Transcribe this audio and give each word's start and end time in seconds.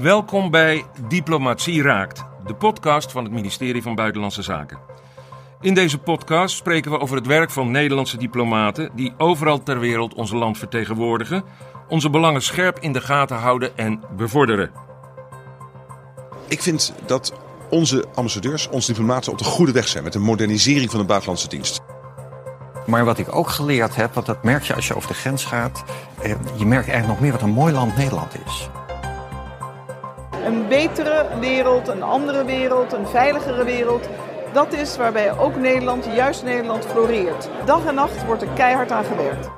Welkom 0.00 0.50
bij 0.50 0.84
Diplomatie 1.08 1.82
Raakt, 1.82 2.24
de 2.46 2.54
podcast 2.54 3.12
van 3.12 3.24
het 3.24 3.32
ministerie 3.32 3.82
van 3.82 3.94
Buitenlandse 3.94 4.42
Zaken. 4.42 4.78
In 5.60 5.74
deze 5.74 5.98
podcast 5.98 6.56
spreken 6.56 6.90
we 6.90 6.98
over 6.98 7.16
het 7.16 7.26
werk 7.26 7.50
van 7.50 7.70
Nederlandse 7.70 8.16
diplomaten 8.16 8.90
die 8.94 9.14
overal 9.18 9.62
ter 9.62 9.78
wereld 9.78 10.14
onze 10.14 10.36
land 10.36 10.58
vertegenwoordigen, 10.58 11.44
onze 11.88 12.10
belangen 12.10 12.42
scherp 12.42 12.78
in 12.78 12.92
de 12.92 13.00
gaten 13.00 13.36
houden 13.36 13.76
en 13.76 14.00
bevorderen. 14.16 14.70
Ik 16.48 16.62
vind 16.62 16.94
dat 17.06 17.32
onze 17.70 18.04
ambassadeurs, 18.14 18.68
onze 18.68 18.92
diplomaten 18.92 19.32
op 19.32 19.38
de 19.38 19.44
goede 19.44 19.72
weg 19.72 19.88
zijn 19.88 20.04
met 20.04 20.12
de 20.12 20.18
modernisering 20.18 20.90
van 20.90 21.00
de 21.00 21.06
buitenlandse 21.06 21.48
dienst. 21.48 21.80
Maar 22.86 23.04
wat 23.04 23.18
ik 23.18 23.34
ook 23.34 23.48
geleerd 23.48 23.96
heb, 23.96 24.14
want 24.14 24.26
dat 24.26 24.44
merk 24.44 24.62
je 24.62 24.74
als 24.74 24.88
je 24.88 24.96
over 24.96 25.08
de 25.08 25.14
grens 25.14 25.44
gaat, 25.44 25.84
eh, 26.22 26.34
je 26.56 26.66
merkt 26.66 26.88
eigenlijk 26.88 27.06
nog 27.06 27.20
meer 27.20 27.32
wat 27.32 27.42
een 27.42 27.54
mooi 27.54 27.72
land 27.72 27.96
Nederland 27.96 28.32
is. 28.46 28.68
Een 30.44 30.68
betere 30.68 31.26
wereld, 31.40 31.88
een 31.88 32.02
andere 32.02 32.44
wereld, 32.44 32.92
een 32.92 33.06
veiligere 33.06 33.64
wereld. 33.64 34.08
Dat 34.52 34.72
is 34.72 34.96
waarbij 34.96 35.38
ook 35.38 35.56
Nederland, 35.56 36.04
juist 36.04 36.44
Nederland, 36.44 36.86
floreert. 36.86 37.48
Dag 37.64 37.86
en 37.86 37.94
nacht 37.94 38.24
wordt 38.24 38.42
er 38.42 38.48
keihard 38.48 38.90
aan 38.90 39.04
gewerkt. 39.04 39.50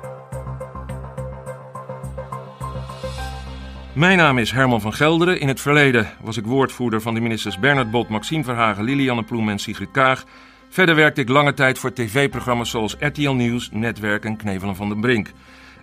Mijn 3.93 4.17
naam 4.17 4.37
is 4.37 4.51
Herman 4.51 4.81
van 4.81 4.93
Gelderen. 4.93 5.39
In 5.39 5.47
het 5.47 5.61
verleden 5.61 6.07
was 6.21 6.37
ik 6.37 6.45
woordvoerder 6.45 7.01
van 7.01 7.13
de 7.13 7.19
ministers 7.19 7.59
Bernard 7.59 7.91
Bot, 7.91 8.09
Maxime 8.09 8.43
Verhagen, 8.43 8.83
Lilianne 8.83 9.23
Ploem 9.23 9.49
en 9.49 9.59
Sigrid 9.59 9.91
Kaag. 9.91 10.23
Verder 10.69 10.95
werkte 10.95 11.21
ik 11.21 11.29
lange 11.29 11.53
tijd 11.53 11.79
voor 11.79 11.93
tv-programma's 11.93 12.69
zoals 12.69 12.95
RTL 12.99 13.31
Nieuws, 13.31 13.69
Netwerk 13.71 14.25
en 14.25 14.37
Knevelen 14.37 14.75
van 14.75 14.89
den 14.89 15.01
Brink. 15.01 15.31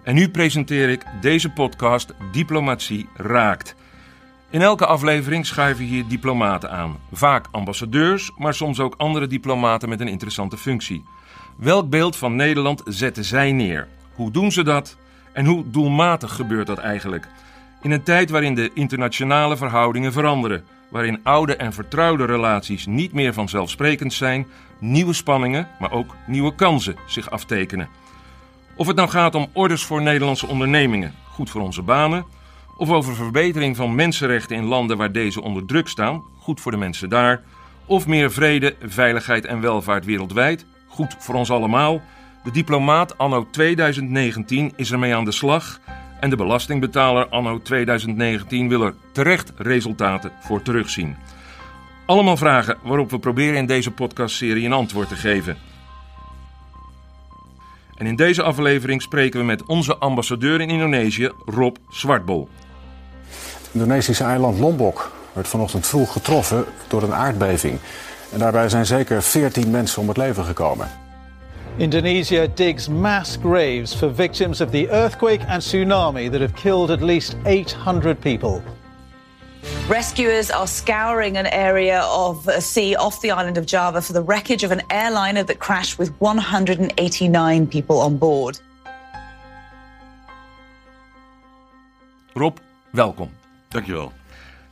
En 0.02 0.14
nu 0.14 0.28
presenteer 0.28 0.88
ik 0.88 1.04
deze 1.20 1.50
podcast 1.50 2.14
Diplomatie 2.32 3.08
Raakt. 3.14 3.74
In 4.54 4.62
elke 4.62 4.86
aflevering 4.86 5.46
schuiven 5.46 5.84
hier 5.84 6.08
diplomaten 6.08 6.70
aan. 6.70 6.98
Vaak 7.12 7.46
ambassadeurs, 7.50 8.30
maar 8.36 8.54
soms 8.54 8.80
ook 8.80 8.94
andere 8.96 9.26
diplomaten 9.26 9.88
met 9.88 10.00
een 10.00 10.08
interessante 10.08 10.56
functie. 10.56 11.04
Welk 11.56 11.90
beeld 11.90 12.16
van 12.16 12.36
Nederland 12.36 12.82
zetten 12.84 13.24
zij 13.24 13.52
neer? 13.52 13.88
Hoe 14.14 14.30
doen 14.30 14.52
ze 14.52 14.62
dat? 14.62 14.96
En 15.32 15.46
hoe 15.46 15.70
doelmatig 15.70 16.34
gebeurt 16.34 16.66
dat 16.66 16.78
eigenlijk? 16.78 17.28
In 17.82 17.90
een 17.90 18.02
tijd 18.02 18.30
waarin 18.30 18.54
de 18.54 18.70
internationale 18.74 19.56
verhoudingen 19.56 20.12
veranderen, 20.12 20.64
waarin 20.90 21.20
oude 21.22 21.56
en 21.56 21.72
vertrouwde 21.72 22.24
relaties 22.24 22.86
niet 22.86 23.12
meer 23.12 23.32
vanzelfsprekend 23.32 24.12
zijn, 24.12 24.46
nieuwe 24.78 25.12
spanningen, 25.12 25.68
maar 25.78 25.92
ook 25.92 26.14
nieuwe 26.26 26.54
kansen 26.54 26.96
zich 27.06 27.30
aftekenen. 27.30 27.88
Of 28.76 28.86
het 28.86 28.96
nou 28.96 29.08
gaat 29.08 29.34
om 29.34 29.48
orders 29.52 29.84
voor 29.84 30.02
Nederlandse 30.02 30.46
ondernemingen, 30.46 31.14
goed 31.30 31.50
voor 31.50 31.60
onze 31.60 31.82
banen, 31.82 32.24
of 32.76 32.90
over 32.90 33.14
verbetering 33.14 33.76
van 33.76 33.94
mensenrechten 33.94 34.56
in 34.56 34.64
landen 34.64 34.96
waar 34.96 35.12
deze 35.12 35.42
onder 35.42 35.66
druk 35.66 35.88
staan, 35.88 36.22
goed 36.38 36.60
voor 36.60 36.72
de 36.72 36.78
mensen 36.78 37.08
daar, 37.08 37.42
of 37.86 38.06
meer 38.06 38.32
vrede, 38.32 38.76
veiligheid 38.82 39.44
en 39.44 39.60
welvaart 39.60 40.04
wereldwijd, 40.04 40.66
goed 40.86 41.16
voor 41.18 41.34
ons 41.34 41.50
allemaal. 41.50 42.02
De 42.44 42.50
diplomaat 42.50 43.18
anno 43.18 43.46
2019 43.50 44.72
is 44.76 44.92
ermee 44.92 45.14
aan 45.14 45.24
de 45.24 45.32
slag 45.32 45.80
en 46.20 46.30
de 46.30 46.36
belastingbetaler 46.36 47.28
anno 47.28 47.62
2019 47.62 48.68
wil 48.68 48.82
er 48.82 48.94
terecht 49.12 49.52
resultaten 49.56 50.32
voor 50.40 50.62
terugzien. 50.62 51.16
Allemaal 52.06 52.36
vragen 52.36 52.78
waarop 52.82 53.10
we 53.10 53.18
proberen 53.18 53.56
in 53.56 53.66
deze 53.66 53.90
podcastserie 53.90 54.64
een 54.64 54.72
antwoord 54.72 55.08
te 55.08 55.16
geven. 55.16 55.56
En 57.94 58.06
in 58.06 58.16
deze 58.16 58.42
aflevering 58.42 59.02
spreken 59.02 59.40
we 59.40 59.46
met 59.46 59.64
onze 59.66 59.96
ambassadeur 59.96 60.60
in 60.60 60.70
Indonesië, 60.70 61.30
Rob 61.44 61.76
Zwartbol. 61.88 62.48
Het 63.74 63.82
Indonesische 63.82 64.24
eiland 64.24 64.58
Lombok 64.58 65.12
werd 65.32 65.48
vanochtend 65.48 65.86
vroeg 65.86 66.12
getroffen 66.12 66.64
door 66.88 67.02
een 67.02 67.14
aardbeving. 67.14 67.78
En 68.32 68.38
daarbij 68.38 68.68
zijn 68.68 68.86
zeker 68.86 69.22
14 69.22 69.70
mensen 69.70 70.02
om 70.02 70.08
het 70.08 70.16
leven 70.16 70.44
gekomen. 70.44 70.88
Indonesia 71.76 72.46
digs 72.54 72.88
mass 72.88 73.38
graves 73.42 73.94
for 73.94 74.14
victims 74.14 74.60
of 74.60 74.70
the 74.70 74.88
earthquake 74.88 75.46
and 75.46 75.62
tsunami 75.62 76.30
that 76.30 76.40
have 76.40 76.52
killed 76.52 76.90
at 76.90 77.00
least 77.00 77.36
800 77.44 78.20
people. 78.20 78.60
Rescuers 79.88 80.50
are 80.50 80.66
scouring 80.66 81.36
an 81.38 81.46
area 81.46 82.06
of 82.06 82.48
a 82.48 82.60
sea 82.60 82.96
off 82.96 83.20
the 83.20 83.28
island 83.28 83.58
of 83.58 83.64
Java 83.64 84.00
for 84.00 84.12
the 84.12 84.24
wreckage 84.24 84.66
of 84.66 84.70
an 84.70 84.82
airliner 84.88 85.44
that 85.44 85.58
crashed 85.58 85.98
with 85.98 86.12
189 86.18 87.66
people 87.66 87.96
on 87.96 88.18
board. 88.18 88.60
Rob, 92.32 92.58
welkom. 92.90 93.42
Dankjewel. 93.74 94.12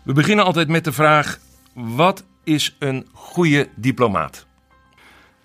We 0.03 0.13
beginnen 0.13 0.45
altijd 0.45 0.69
met 0.69 0.85
de 0.85 0.93
vraag: 0.93 1.39
wat 1.73 2.25
is 2.45 2.77
een 2.79 3.07
goede 3.13 3.69
diplomaat? 3.75 4.47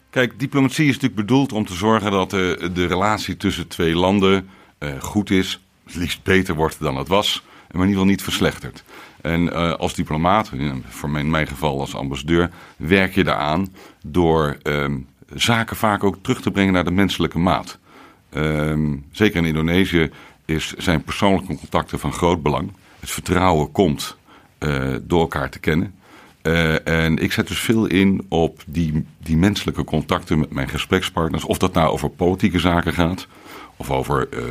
Kijk, 0.10 0.40
diplomatie 0.40 0.88
is 0.88 0.94
natuurlijk 0.94 1.22
bedoeld 1.22 1.54
om 1.54 1.66
te 1.66 1.74
zorgen 1.74 2.12
dat 2.12 2.30
de, 2.30 2.70
de 2.74 2.86
relatie 2.86 3.38
tussen 3.38 3.68
twee 3.68 3.96
landen 3.96 4.50
uh, 4.80 5.02
goed 5.02 5.30
is, 5.30 5.62
het 5.84 5.96
liefst 5.96 6.24
beter 6.24 6.56
wordt 6.56 6.80
dan 6.80 6.98
het 6.98 7.08
was, 7.08 7.44
maar 7.44 7.68
in 7.68 7.74
ieder 7.74 7.90
geval 7.90 8.06
niet 8.06 8.24
verslechtert. 8.24 8.84
En 9.22 9.42
uh, 9.42 9.74
als 9.74 9.94
diplomaat, 9.94 10.52
voor 10.88 11.10
mijn, 11.10 11.26
in 11.26 11.32
mijn 11.32 11.48
geval 11.48 11.80
als 11.80 11.96
ambassadeur, 11.96 12.50
werk 12.76 13.14
je 13.14 13.24
daaraan 13.24 13.68
door 14.04 14.58
uh, 14.64 14.86
zaken 15.34 15.76
vaak 15.76 16.04
ook 16.04 16.18
terug 16.22 16.42
te 16.42 16.52
brengen 16.52 16.74
naar 16.74 16.84
de 16.84 16.92
menselijke 16.92 17.40
maat. 17.40 17.80
Ehm, 18.30 18.96
zeker 19.12 19.38
in 19.38 19.46
Indonesië 19.46 20.12
is, 20.46 20.74
zijn 20.74 21.04
persoonlijke 21.04 21.56
contacten 21.56 22.00
van 22.00 22.14
groot 22.14 22.42
belang. 22.42 22.72
Het 23.00 23.12
vertrouwen 23.12 23.72
komt 23.72 24.18
uh, 24.60 24.96
door 25.02 25.20
elkaar 25.20 25.50
te 25.50 25.60
kennen. 25.60 25.96
Uh, 26.44 26.88
en 26.88 27.18
ik 27.18 27.32
zet 27.32 27.48
dus 27.48 27.60
veel 27.60 27.86
in 27.86 28.26
op 28.30 28.64
die, 28.66 29.06
die 29.18 29.38
menselijke 29.38 29.84
contacten 29.84 30.40
met 30.40 30.52
mijn 30.52 30.70
gesprekspartners. 30.70 31.46
Of 31.46 31.58
dat 31.58 31.74
nou 31.74 31.90
over 31.90 32.10
politieke 32.10 32.60
zaken 32.60 32.94
gaat, 32.94 33.28
of 33.78 33.92
over 33.92 34.28
uh, 34.34 34.42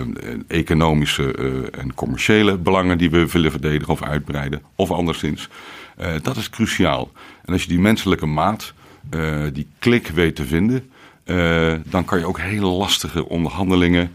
economische 0.49 1.33
en 1.71 1.95
commerciële 1.95 2.57
belangen 2.59 2.99
die 2.99 3.11
we 3.11 3.27
willen 3.27 3.51
verdedigen 3.51 3.93
of 3.93 4.03
uitbreiden, 4.03 4.63
of 4.75 4.91
anderszins. 4.91 5.49
dat 6.23 6.37
is 6.37 6.51
cruciaal. 6.51 7.11
En 7.45 7.53
als 7.53 7.63
je 7.63 7.69
die 7.69 7.79
menselijke 7.79 8.27
maat, 8.27 8.73
die 9.53 9.69
klik 9.79 10.07
weet 10.07 10.37
te 10.37 10.45
vinden, 10.45 10.91
dan 11.85 12.05
kan 12.05 12.19
je 12.19 12.27
ook 12.27 12.39
hele 12.41 12.67
lastige 12.67 13.29
onderhandelingen 13.29 14.15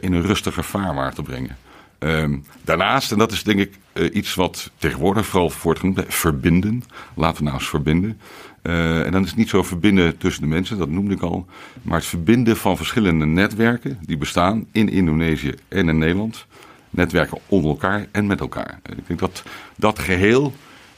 in 0.00 0.12
een 0.12 0.22
rustiger 0.22 0.64
vaarwater 0.64 1.22
brengen. 1.22 1.56
Um, 1.98 2.44
daarnaast, 2.64 3.12
en 3.12 3.18
dat 3.18 3.32
is 3.32 3.42
denk 3.42 3.58
ik 3.58 3.78
uh, 3.94 4.14
iets 4.14 4.34
wat 4.34 4.70
tegenwoordig 4.78 5.26
vooral 5.26 5.50
voortgaat, 5.50 6.04
verbinden. 6.08 6.82
Laten 7.14 7.38
we 7.38 7.44
nou 7.44 7.56
eens 7.56 7.68
verbinden. 7.68 8.20
Uh, 8.62 9.04
en 9.06 9.12
dan 9.12 9.24
is 9.24 9.34
niet 9.34 9.48
zo 9.48 9.62
verbinden 9.62 10.16
tussen 10.16 10.42
de 10.42 10.48
mensen, 10.48 10.78
dat 10.78 10.88
noemde 10.88 11.14
ik 11.14 11.22
al. 11.22 11.46
Maar 11.82 11.98
het 11.98 12.06
verbinden 12.06 12.56
van 12.56 12.76
verschillende 12.76 13.26
netwerken 13.26 13.98
die 14.00 14.16
bestaan 14.16 14.66
in 14.72 14.88
Indonesië 14.88 15.54
en 15.68 15.88
in 15.88 15.98
Nederland. 15.98 16.46
Netwerken 16.90 17.38
onder 17.46 17.70
elkaar 17.70 18.06
en 18.12 18.26
met 18.26 18.40
elkaar. 18.40 18.80
Ik 18.96 19.06
denk 19.06 19.20
dat 19.20 19.42
dat 19.76 19.98
geheel 19.98 20.52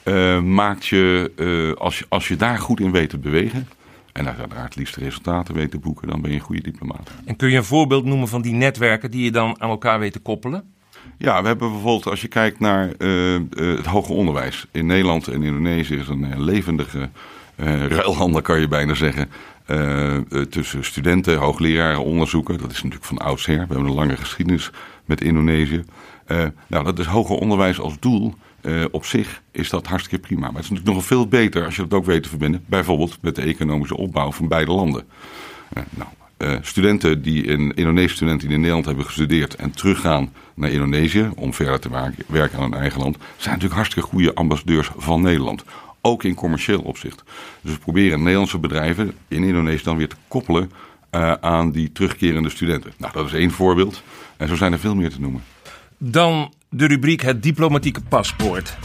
uh, 0.05 0.41
maakt 0.41 0.87
je, 0.87 1.75
als 1.79 1.99
je, 1.99 2.07
als 2.09 2.29
je 2.29 2.37
daar 2.37 2.59
goed 2.59 2.81
in 2.81 2.91
weet 2.91 3.11
te 3.11 3.19
bewegen, 3.19 3.69
en 4.13 4.27
uiteraard 4.27 4.65
het 4.65 4.77
liefst 4.77 4.97
resultaten 4.97 5.55
weet 5.55 5.71
te 5.71 5.79
boeken, 5.79 6.09
dan 6.09 6.21
ben 6.21 6.31
je 6.31 6.37
een 6.37 6.43
goede 6.43 6.63
diplomaat. 6.63 7.11
En 7.25 7.37
kun 7.37 7.51
je 7.51 7.57
een 7.57 7.65
voorbeeld 7.65 8.05
noemen 8.05 8.29
van 8.29 8.43
die 8.43 8.53
netwerken 8.53 9.11
die 9.11 9.25
je 9.25 9.31
dan 9.31 9.61
aan 9.61 9.71
elkaar 9.71 9.99
weet 9.99 10.13
te 10.13 10.19
koppelen? 10.19 10.77
Ja, 11.17 11.41
we 11.41 11.47
hebben 11.47 11.71
bijvoorbeeld, 11.71 12.07
als 12.07 12.21
je 12.21 12.29
kijkt 12.29 12.61
naar 12.61 12.93
uh, 12.99 13.35
uh, 13.35 13.41
het 13.77 13.87
hoger 13.87 14.15
onderwijs. 14.15 14.67
In 14.71 14.87
Nederland 14.87 15.29
en 15.29 15.43
Indonesië 15.43 15.97
is 15.97 16.09
een 16.09 16.25
uh, 16.25 16.39
levendige 16.39 17.09
ruilhandel, 17.89 18.43
kan 18.43 18.61
je 18.61 18.69
bijna 18.69 18.95
zeggen. 18.95 19.31
tussen 20.51 20.85
studenten, 20.85 21.37
hoogleraren, 21.37 22.05
onderzoeken. 22.05 22.59
Dat 22.59 22.71
is 22.71 22.82
natuurlijk 22.82 23.05
van 23.05 23.19
oudsher. 23.19 23.55
We 23.55 23.75
hebben 23.75 23.87
een 23.87 23.93
lange 23.93 24.17
geschiedenis 24.17 24.71
met 25.05 25.21
Indonesië. 25.21 25.85
nou, 26.67 26.85
dat 26.85 26.99
is 26.99 27.06
hoger 27.06 27.37
onderwijs 27.37 27.81
als 27.81 27.99
doel. 27.99 28.35
op 28.91 29.05
zich 29.05 29.43
is 29.50 29.71
dat 29.71 29.87
hartstikke 29.87 30.27
prima. 30.27 30.41
Maar 30.41 30.55
het 30.55 30.65
is 30.65 30.71
natuurlijk 30.71 30.97
nog 30.97 31.06
veel 31.06 31.29
beter 31.29 31.65
als 31.65 31.77
je 31.77 31.82
dat 31.82 31.99
ook 31.99 32.06
weet 32.06 32.23
te 32.23 32.29
verbinden. 32.29 32.65
Bijvoorbeeld 32.67 33.19
met 33.21 33.35
de 33.35 33.43
economische 33.43 33.97
opbouw 33.97 34.32
van 34.32 34.49
beide 34.49 34.73
landen. 34.73 35.05
nou, 35.73 36.09
uh, 36.38 36.56
studenten 36.61 37.23
die 37.23 37.43
in 37.43 37.75
Indonesische 37.75 38.17
studenten 38.17 38.50
in 38.50 38.61
Nederland 38.61 38.87
hebben 38.87 39.05
gestudeerd 39.05 39.55
en 39.55 39.70
teruggaan 39.70 40.32
naar 40.55 40.70
Indonesië 40.70 41.31
om 41.37 41.55
verder 41.55 41.81
te 41.81 42.12
werken 42.26 42.58
aan 42.58 42.70
hun 42.70 42.81
eigen 42.81 43.00
land, 43.00 43.17
zijn 43.17 43.55
natuurlijk 43.55 43.75
hartstikke 43.75 44.08
goede 44.08 44.35
ambassadeurs 44.35 44.90
van 44.96 45.23
Nederland. 45.23 45.64
Ook 46.00 46.25
in 46.25 46.35
commercieel 46.35 46.81
opzicht. 46.81 47.23
Dus 47.61 47.73
we 47.73 47.79
proberen 47.79 48.23
Nederlandse 48.23 48.58
bedrijven 48.58 49.12
in 49.29 49.44
Indonesië 49.44 49.85
dan 49.85 49.96
weer 49.96 50.08
te 50.08 50.17
koppelen 50.29 50.70
uh, 51.11 51.32
aan 51.32 51.70
die 51.70 51.93
terugkerende 51.93 52.50
studenten. 52.50 52.93
Nou, 52.99 53.12
dat 53.12 53.26
is 53.26 53.32
één 53.32 53.50
voorbeeld. 53.50 54.02
En 54.37 54.49
zo 54.49 54.55
zijn 54.55 54.73
er 54.73 54.79
veel 54.79 54.94
meer 54.94 55.11
te 55.11 55.20
noemen. 55.20 55.43
Dan 55.99 56.52
de 56.70 56.87
rubriek 56.87 57.23
Het 57.23 57.43
diplomatieke 57.43 58.00
paspoort. 58.00 58.76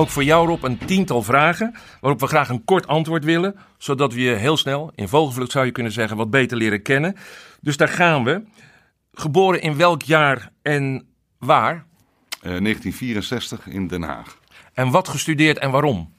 Ook 0.00 0.08
voor 0.08 0.24
jou, 0.24 0.46
Rob, 0.46 0.64
een 0.64 0.78
tiental 0.78 1.22
vragen 1.22 1.74
waarop 2.00 2.20
we 2.20 2.26
graag 2.26 2.48
een 2.48 2.64
kort 2.64 2.86
antwoord 2.86 3.24
willen, 3.24 3.54
zodat 3.78 4.12
we 4.12 4.20
je 4.20 4.34
heel 4.34 4.56
snel, 4.56 4.92
in 4.94 5.08
vogelvlucht 5.08 5.50
zou 5.50 5.66
je 5.66 5.72
kunnen 5.72 5.92
zeggen, 5.92 6.16
wat 6.16 6.30
beter 6.30 6.56
leren 6.56 6.82
kennen. 6.82 7.16
Dus 7.60 7.76
daar 7.76 7.88
gaan 7.88 8.24
we. 8.24 8.42
Geboren 9.12 9.62
in 9.62 9.76
welk 9.76 10.02
jaar 10.02 10.52
en 10.62 11.06
waar? 11.38 11.84
1964 12.40 13.66
in 13.66 13.86
Den 13.86 14.02
Haag. 14.02 14.38
En 14.72 14.90
wat 14.90 15.08
gestudeerd 15.08 15.58
en 15.58 15.70
waarom? 15.70 16.12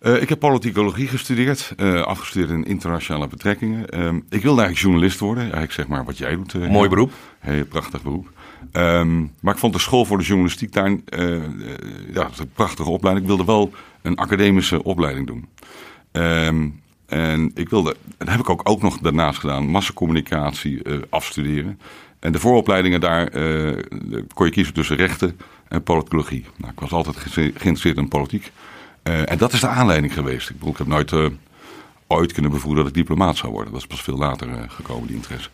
Uh, 0.00 0.22
ik 0.22 0.28
heb 0.28 0.38
politicologie 0.38 1.08
gestudeerd, 1.08 1.72
uh, 1.76 2.02
afgestudeerd 2.02 2.50
in 2.50 2.64
internationale 2.64 3.28
betrekkingen. 3.28 3.98
Uh, 3.98 4.06
ik 4.14 4.42
wilde 4.42 4.60
eigenlijk 4.60 4.78
journalist 4.78 5.18
worden, 5.18 5.42
eigenlijk 5.42 5.72
zeg 5.72 5.86
maar 5.86 6.04
wat 6.04 6.18
jij 6.18 6.36
doet. 6.36 6.68
Mooi 6.68 6.88
beroep. 6.88 7.12
Heel 7.38 7.66
prachtig 7.66 8.02
beroep. 8.02 8.28
Um, 8.72 9.32
maar 9.40 9.54
ik 9.54 9.60
vond 9.60 9.72
de 9.72 9.78
school 9.78 10.04
voor 10.04 10.18
de 10.18 10.24
journalistiek 10.24 10.72
daar 10.72 10.90
ja, 12.12 12.30
een 12.38 12.50
prachtige 12.54 12.90
opleiding. 12.90 13.26
Ik 13.26 13.36
wilde 13.36 13.52
wel 13.52 13.72
een 14.02 14.16
academische 14.16 14.82
opleiding 14.82 15.26
doen. 15.26 15.48
Um, 16.12 16.80
en 17.06 17.50
ik 17.54 17.68
wilde, 17.68 17.96
dat 18.18 18.28
heb 18.28 18.40
ik 18.40 18.50
ook, 18.50 18.60
ook 18.68 18.82
nog 18.82 18.98
daarnaast 18.98 19.38
gedaan, 19.38 19.66
massacommunicatie 19.66 20.82
afstuderen. 21.08 21.80
En 22.18 22.32
de 22.32 22.38
vooropleidingen 22.38 23.00
daar 23.00 23.30
kon 24.34 24.46
je 24.46 24.50
kiezen 24.50 24.74
tussen 24.74 24.96
rechten 24.96 25.38
en 25.68 25.82
politicologie. 25.82 26.44
Nou, 26.56 26.72
ik 26.72 26.80
was 26.80 26.92
altijd 26.92 27.16
geïnteresseerd 27.16 27.96
in 27.96 28.08
politiek. 28.08 28.52
Uh, 29.08 29.30
en 29.30 29.38
dat 29.38 29.52
is 29.52 29.60
de 29.60 29.68
aanleiding 29.68 30.12
geweest. 30.12 30.50
Ik, 30.50 30.58
bedoel, 30.58 30.72
ik 30.72 30.78
heb 30.78 30.86
nooit 30.86 31.12
uh, 31.12 31.26
ooit 32.06 32.32
kunnen 32.32 32.50
bevoeren 32.50 32.82
dat 32.82 32.88
ik 32.88 32.98
diplomaat 32.98 33.36
zou 33.36 33.52
worden. 33.52 33.72
Dat 33.72 33.80
is 33.80 33.86
pas 33.86 34.02
veel 34.02 34.16
later 34.16 34.48
uh, 34.48 34.58
gekomen, 34.68 35.06
die 35.06 35.16
interesse. 35.16 35.48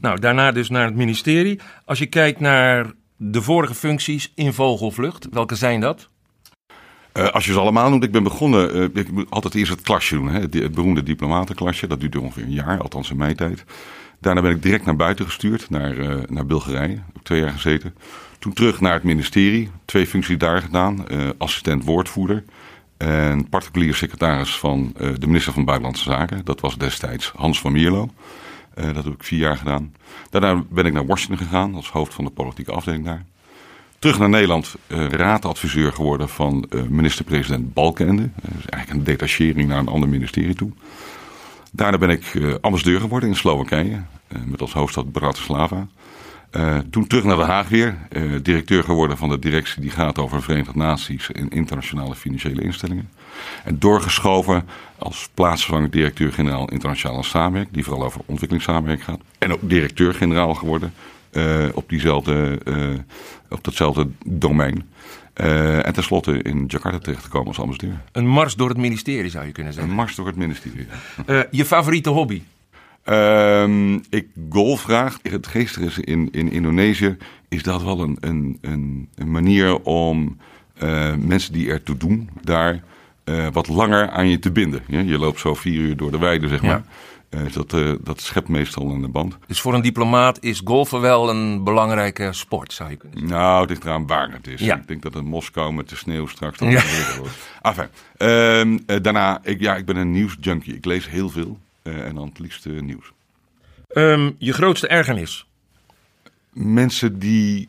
Nou, 0.00 0.20
daarna 0.20 0.52
dus 0.52 0.68
naar 0.68 0.84
het 0.84 0.94
ministerie. 0.94 1.60
Als 1.84 1.98
je 1.98 2.06
kijkt 2.06 2.40
naar 2.40 2.92
de 3.16 3.42
vorige 3.42 3.74
functies 3.74 4.32
in 4.34 4.52
Vogelvlucht, 4.52 5.28
welke 5.30 5.54
zijn 5.54 5.80
dat? 5.80 6.08
als 7.32 7.46
je 7.46 7.52
ze 7.52 7.58
allemaal 7.58 7.90
noemt, 7.90 8.04
ik 8.04 8.12
ben 8.12 8.22
begonnen, 8.22 8.94
ik 8.94 9.10
moet 9.10 9.30
altijd 9.30 9.54
eerst 9.54 9.70
het 9.70 9.80
klasje 9.80 10.14
doen. 10.14 10.28
Hè, 10.28 10.40
het, 10.40 10.74
beroemde 10.74 11.02
diplomatenklasje, 11.02 11.86
dat 11.86 12.00
duurde 12.00 12.20
ongeveer 12.20 12.42
een 12.42 12.52
jaar, 12.52 12.80
althans 12.80 13.10
in 13.10 13.16
mijn 13.16 13.36
tijd. 13.36 13.64
Daarna 14.20 14.40
ben 14.40 14.50
ik 14.50 14.62
direct 14.62 14.84
naar 14.84 14.96
buiten 14.96 15.24
gestuurd, 15.24 15.70
naar, 15.70 15.94
naar 16.28 16.46
Bulgarije. 16.46 17.02
Heb 17.12 17.22
twee 17.22 17.40
jaar 17.40 17.50
gezeten. 17.50 17.94
Toen 18.38 18.52
terug 18.52 18.80
naar 18.80 18.92
het 18.92 19.02
ministerie, 19.02 19.70
twee 19.84 20.06
functies 20.06 20.38
daar 20.38 20.62
gedaan. 20.62 21.04
assistent 21.38 21.84
woordvoerder. 21.84 22.44
En 22.96 23.48
particulier 23.48 23.94
secretaris 23.94 24.56
van 24.58 24.94
de 25.18 25.26
minister 25.26 25.52
van 25.52 25.64
Buitenlandse 25.64 26.10
Zaken. 26.10 26.44
Dat 26.44 26.60
was 26.60 26.78
destijds 26.78 27.32
Hans 27.36 27.60
van 27.60 27.72
Mierlo. 27.72 28.10
Uh, 28.78 28.84
dat 28.94 29.04
heb 29.04 29.12
ik 29.12 29.24
vier 29.24 29.38
jaar 29.38 29.56
gedaan. 29.56 29.94
Daarna 30.30 30.62
ben 30.68 30.86
ik 30.86 30.92
naar 30.92 31.06
Washington 31.06 31.46
gegaan 31.46 31.74
als 31.74 31.90
hoofd 31.90 32.14
van 32.14 32.24
de 32.24 32.30
politieke 32.30 32.72
afdeling 32.72 33.04
daar. 33.04 33.24
Terug 33.98 34.18
naar 34.18 34.28
Nederland, 34.28 34.74
uh, 34.88 35.08
raadadviseur 35.08 35.92
geworden 35.92 36.28
van 36.28 36.68
minister-president 36.88 37.74
Balkenende. 37.74 38.30
Dus 38.42 38.66
eigenlijk 38.66 38.90
een 38.90 39.12
detachering 39.12 39.68
naar 39.68 39.78
een 39.78 39.88
ander 39.88 40.08
ministerie 40.08 40.54
toe. 40.54 40.70
Daarna 41.72 41.98
ben 41.98 42.10
ik 42.10 42.56
ambassadeur 42.60 43.00
geworden 43.00 43.28
in 43.28 43.36
Slowakije. 43.36 44.02
met 44.44 44.60
als 44.60 44.72
hoofdstad 44.72 45.12
Bratislava. 45.12 45.86
Toen 46.90 47.06
terug 47.06 47.24
naar 47.24 47.36
Den 47.36 47.46
Haag 47.46 47.68
weer. 47.68 47.98
Directeur 48.42 48.84
geworden 48.84 49.16
van 49.16 49.28
de 49.28 49.38
directie 49.38 49.80
die 49.80 49.90
gaat 49.90 50.18
over 50.18 50.42
Verenigde 50.42 50.78
Naties 50.78 51.32
en 51.32 51.48
internationale 51.48 52.14
financiële 52.14 52.62
instellingen. 52.62 53.08
En 53.64 53.78
doorgeschoven 53.78 54.64
als 54.98 55.28
plaatsvervanger 55.34 55.90
directeur-generaal 55.90 56.68
internationale 56.68 57.22
samenwerking. 57.22 57.74
Die 57.74 57.84
vooral 57.84 58.04
over 58.04 58.20
ontwikkelingssamenwerking 58.26 59.04
gaat. 59.04 59.20
En 59.38 59.52
ook 59.52 59.60
directeur-generaal 59.62 60.54
geworden 60.54 60.92
uh, 61.32 61.64
op, 61.72 61.88
diezelfde, 61.88 62.58
op 63.48 63.64
datzelfde 63.64 64.08
domein. 64.24 64.88
en 65.34 65.92
tenslotte 65.92 66.42
in 66.42 66.64
Jakarta 66.66 66.98
terechtgekomen 66.98 67.48
als 67.48 67.58
ambassadeur. 67.58 68.00
Een 68.12 68.26
mars 68.26 68.54
door 68.54 68.68
het 68.68 68.78
ministerie 68.78 69.30
zou 69.30 69.46
je 69.46 69.52
kunnen 69.52 69.72
zeggen. 69.72 69.90
Een 69.90 69.96
mars 69.96 70.14
door 70.14 70.26
het 70.26 70.36
ministerie. 70.36 70.86
je 71.50 71.64
favoriete 71.64 72.10
hobby? 72.10 72.42
Um, 73.08 74.02
ik 74.10 74.26
golf 74.50 74.82
graag. 74.82 75.18
Het 75.22 75.46
geestige 75.46 75.86
is 75.86 75.98
in, 75.98 76.28
in 76.32 76.52
Indonesië 76.52 77.16
is 77.48 77.62
dat 77.62 77.82
wel 77.82 78.00
een, 78.00 78.16
een, 78.20 78.58
een, 78.60 79.08
een 79.14 79.30
manier 79.30 79.78
om 79.82 80.36
mensen 81.18 81.52
die 81.52 81.70
ertoe 81.70 81.96
doen 81.96 82.30
daar 82.42 82.82
uh, 83.28 83.46
wat 83.52 83.68
langer 83.68 84.10
aan 84.10 84.28
je 84.28 84.38
te 84.38 84.52
binden. 84.52 84.82
Ja, 84.86 85.00
je 85.00 85.18
loopt 85.18 85.40
zo 85.40 85.54
vier 85.54 85.80
uur 85.80 85.96
door 85.96 86.10
de 86.10 86.18
weide, 86.18 86.48
zeg 86.48 86.62
maar. 86.62 86.70
Ja. 86.70 86.84
Uh, 87.30 87.52
dat, 87.52 88.04
dat 88.04 88.20
schept 88.20 88.48
meestal 88.48 88.90
een 88.90 89.12
band. 89.12 89.36
Dus 89.46 89.60
voor 89.60 89.74
een 89.74 89.82
diplomaat 89.82 90.42
is 90.42 90.60
golfen 90.64 91.00
wel 91.00 91.30
een 91.30 91.64
belangrijke 91.64 92.32
sport, 92.32 92.72
zou 92.72 92.90
je 92.90 92.96
kunnen 92.96 93.18
zeggen? 93.18 93.36
Nou, 93.38 93.60
het 93.60 93.70
ligt 93.70 93.84
eraan 93.84 94.06
waar 94.06 94.32
het 94.32 94.46
is. 94.46 94.60
Ja. 94.60 94.76
Ik 94.76 94.88
denk 94.88 95.02
dat 95.02 95.14
in 95.14 95.24
Moskou 95.24 95.72
met 95.72 95.88
de 95.88 95.96
sneeuw 95.96 96.26
straks 96.26 96.58
ja. 96.58 96.82
wordt. 97.18 97.34
Enfin, 97.62 97.88
um, 98.18 99.02
daarna, 99.02 99.40
ik, 99.42 99.60
ja, 99.60 99.76
ik 99.76 99.84
ben 99.84 99.96
een 99.96 100.10
nieuwsjunkie. 100.10 100.74
Ik 100.74 100.84
lees 100.84 101.08
heel 101.08 101.28
veel. 101.28 101.58
En 101.82 102.14
dan 102.14 102.28
het 102.28 102.38
liefste 102.38 102.68
nieuws. 102.68 103.12
Um, 103.94 104.34
je 104.38 104.52
grootste 104.52 104.88
ergernis? 104.88 105.46
Mensen 106.52 107.18
die 107.18 107.68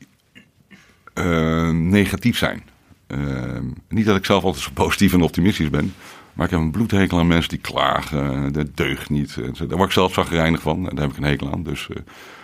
negatief 1.71 2.37
zijn. 2.37 2.63
Uh, 3.07 3.59
niet 3.89 4.05
dat 4.05 4.15
ik 4.15 4.25
zelf 4.25 4.43
altijd 4.43 4.63
zo 4.63 4.69
positief 4.73 5.13
en 5.13 5.21
optimistisch 5.21 5.69
ben. 5.69 5.93
Maar 6.33 6.45
ik 6.45 6.51
heb 6.51 6.61
een 6.61 6.71
bloedhekel 6.71 7.19
aan 7.19 7.27
mensen 7.27 7.49
die 7.49 7.59
klagen. 7.59 8.53
Dat 8.53 8.77
deugt 8.77 9.09
niet. 9.09 9.35
Daar 9.35 9.67
word 9.77 9.83
ik 9.83 9.91
zelf 9.91 10.13
zagrijnig 10.13 10.61
van. 10.61 10.83
Daar 10.83 11.01
heb 11.01 11.11
ik 11.11 11.17
een 11.17 11.23
hekel 11.23 11.51
aan. 11.51 11.63
Dus 11.63 11.87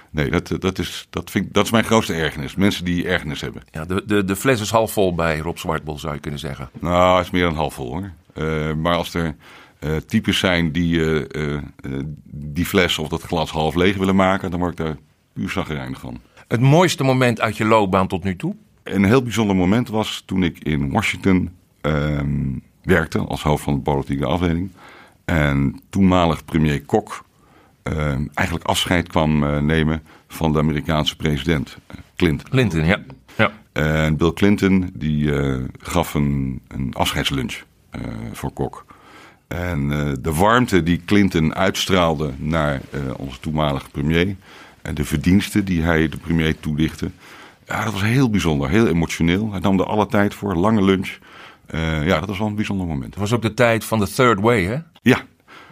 nee, 0.10 0.30
dat, 0.30 0.56
dat, 0.60 0.80
is, 0.80 1.07
dat, 1.10 1.31
vind 1.31 1.45
ik, 1.45 1.54
dat 1.54 1.65
is 1.65 1.71
mijn 1.71 1.83
grootste 1.83 2.13
ergernis. 2.13 2.56
Mensen 2.56 2.86
die 2.86 3.07
ergernis 3.07 3.42
hebben. 3.42 3.63
Ja, 3.71 3.86
de, 3.86 4.04
de, 4.06 4.24
de 4.24 4.36
fles 4.36 4.62
is 4.62 4.69
half 4.69 4.92
vol 4.92 5.15
bij 5.15 5.38
Rob 5.38 5.57
Zwartbol, 5.57 6.00
zou 6.00 6.13
je 6.13 6.19
kunnen 6.19 6.39
zeggen. 6.39 6.69
Nou, 6.80 7.18
het 7.18 7.25
is 7.25 7.31
meer 7.31 7.44
dan 7.44 7.56
half 7.56 7.74
vol 7.74 7.89
hoor. 7.89 8.12
maar 8.75 8.95
als 8.95 9.13
er 9.13 9.36
uh, 9.83 9.95
types 9.95 10.39
zijn 10.39 10.71
die 10.71 10.95
uh, 10.95 11.62
die 12.31 12.65
fles 12.65 12.98
of 12.98 13.07
dat 13.07 13.21
glas 13.21 13.51
half 13.51 13.75
leeg 13.75 13.98
willen 13.98 14.15
maken, 14.15 14.51
dan 14.51 14.60
word 14.60 14.80
ik 14.80 14.86
daar 14.86 14.98
puur 15.33 15.50
zagrijnig 15.50 16.00
van. 16.00 16.21
Het 16.48 16.62
mooiste 16.62 17.04
moment 17.04 17.42
uit 17.42 17.57
je 17.57 17.65
loopbaan 17.65 18.07
tot 18.07 18.24
nu 18.24 18.36
toe? 18.36 18.56
Een 18.83 19.03
heel 19.03 19.24
bijzonder 19.24 19.56
moment 19.56 19.89
was 19.89 20.24
toen 20.25 20.44
ik 20.44 20.59
in 20.59 20.91
Washington 20.91 21.50
ehm, 21.81 22.57
werkte 22.83 23.19
als 23.19 23.44
hoofd 23.44 23.63
van 23.63 23.75
de 23.75 23.81
politieke 23.81 24.25
afdeling. 24.25 24.71
En 25.25 25.81
toenmalig 25.89 26.45
premier 26.45 26.81
Kok 26.81 27.25
ehm, 27.83 28.25
eigenlijk 28.33 28.68
afscheid 28.68 29.07
kwam 29.07 29.65
nemen 29.65 30.03
van 30.27 30.51
de 30.51 30.59
Amerikaanse 30.59 31.15
president 31.15 31.77
Clinton. 32.15 32.50
Clinton, 32.50 32.85
ja. 32.85 33.00
ja. 33.38 33.51
En 33.71 34.18
Bill 34.18 34.33
Clinton 34.33 34.89
die 34.94 35.31
gaf 35.79 36.13
een, 36.13 36.62
een 36.68 36.94
afscheidslunch 36.94 37.63
voor 38.31 38.51
Kok. 38.51 38.86
En 39.47 39.88
de 40.21 40.33
warmte 40.33 40.83
die 40.83 41.01
Clinton 41.06 41.56
uitstraalde 41.56 42.31
naar 42.38 42.81
onze 43.18 43.39
toenmalige 43.39 43.89
premier. 43.89 44.36
En 44.84 44.96
de 44.96 45.05
verdiensten 45.05 45.65
die 45.65 45.81
hij 45.81 46.10
de 46.10 46.17
premier 46.17 46.60
toelichtte. 46.60 47.12
Ja, 47.65 47.84
dat 47.84 47.93
was 47.93 48.01
heel 48.01 48.29
bijzonder, 48.29 48.70
heel 48.70 48.88
emotioneel. 48.88 49.51
Hij 49.51 49.60
nam 49.60 49.79
er 49.79 49.86
alle 49.86 50.08
tijd 50.08 50.34
voor, 50.34 50.55
lange 50.55 50.84
lunch. 50.84 51.17
Uh, 51.72 52.05
ja, 52.08 52.20
dat 52.20 52.29
was 52.29 52.38
wel 52.38 52.48
een 52.48 52.55
bijzonder 52.55 52.88
moment. 52.88 53.10
Het 53.10 53.20
was 53.20 53.34
ook 53.34 53.41
de 53.41 53.53
tijd 53.53 53.86
van 53.86 54.00
de 54.00 54.12
Third 54.12 54.39
Way, 54.39 54.63
hè? 54.63 54.77
Ja, 55.01 55.22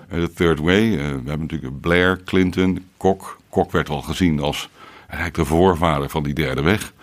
de 0.09 0.33
Third 0.33 0.59
Way. 0.59 0.89
we 0.89 0.97
hebben 0.97 1.39
natuurlijk 1.39 1.81
Blair, 1.81 2.23
Clinton, 2.23 2.85
Kok. 2.97 3.39
Kok 3.49 3.71
werd 3.71 3.89
al 3.89 4.01
gezien 4.01 4.39
als 4.39 4.69
eigenlijk 5.01 5.35
de 5.35 5.45
voorvader 5.45 6.09
van 6.09 6.23
die 6.23 6.33
derde 6.33 6.61
weg. 6.61 6.93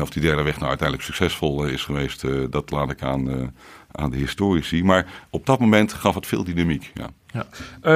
of 0.00 0.10
die 0.10 0.22
derde 0.22 0.42
weg 0.42 0.56
nou 0.56 0.68
uiteindelijk 0.68 1.08
succesvol 1.08 1.64
is 1.64 1.82
geweest, 1.82 2.24
dat 2.50 2.70
laat 2.70 2.90
ik 2.90 3.02
aan 3.02 3.52
aan 3.92 4.10
de 4.10 4.16
historici. 4.16 4.84
Maar 4.84 5.06
op 5.30 5.46
dat 5.46 5.60
moment 5.60 5.92
gaf 5.92 6.14
het 6.14 6.26
veel 6.26 6.44
dynamiek. 6.44 6.92
Ja. 6.94 7.10
ja. 7.32 7.46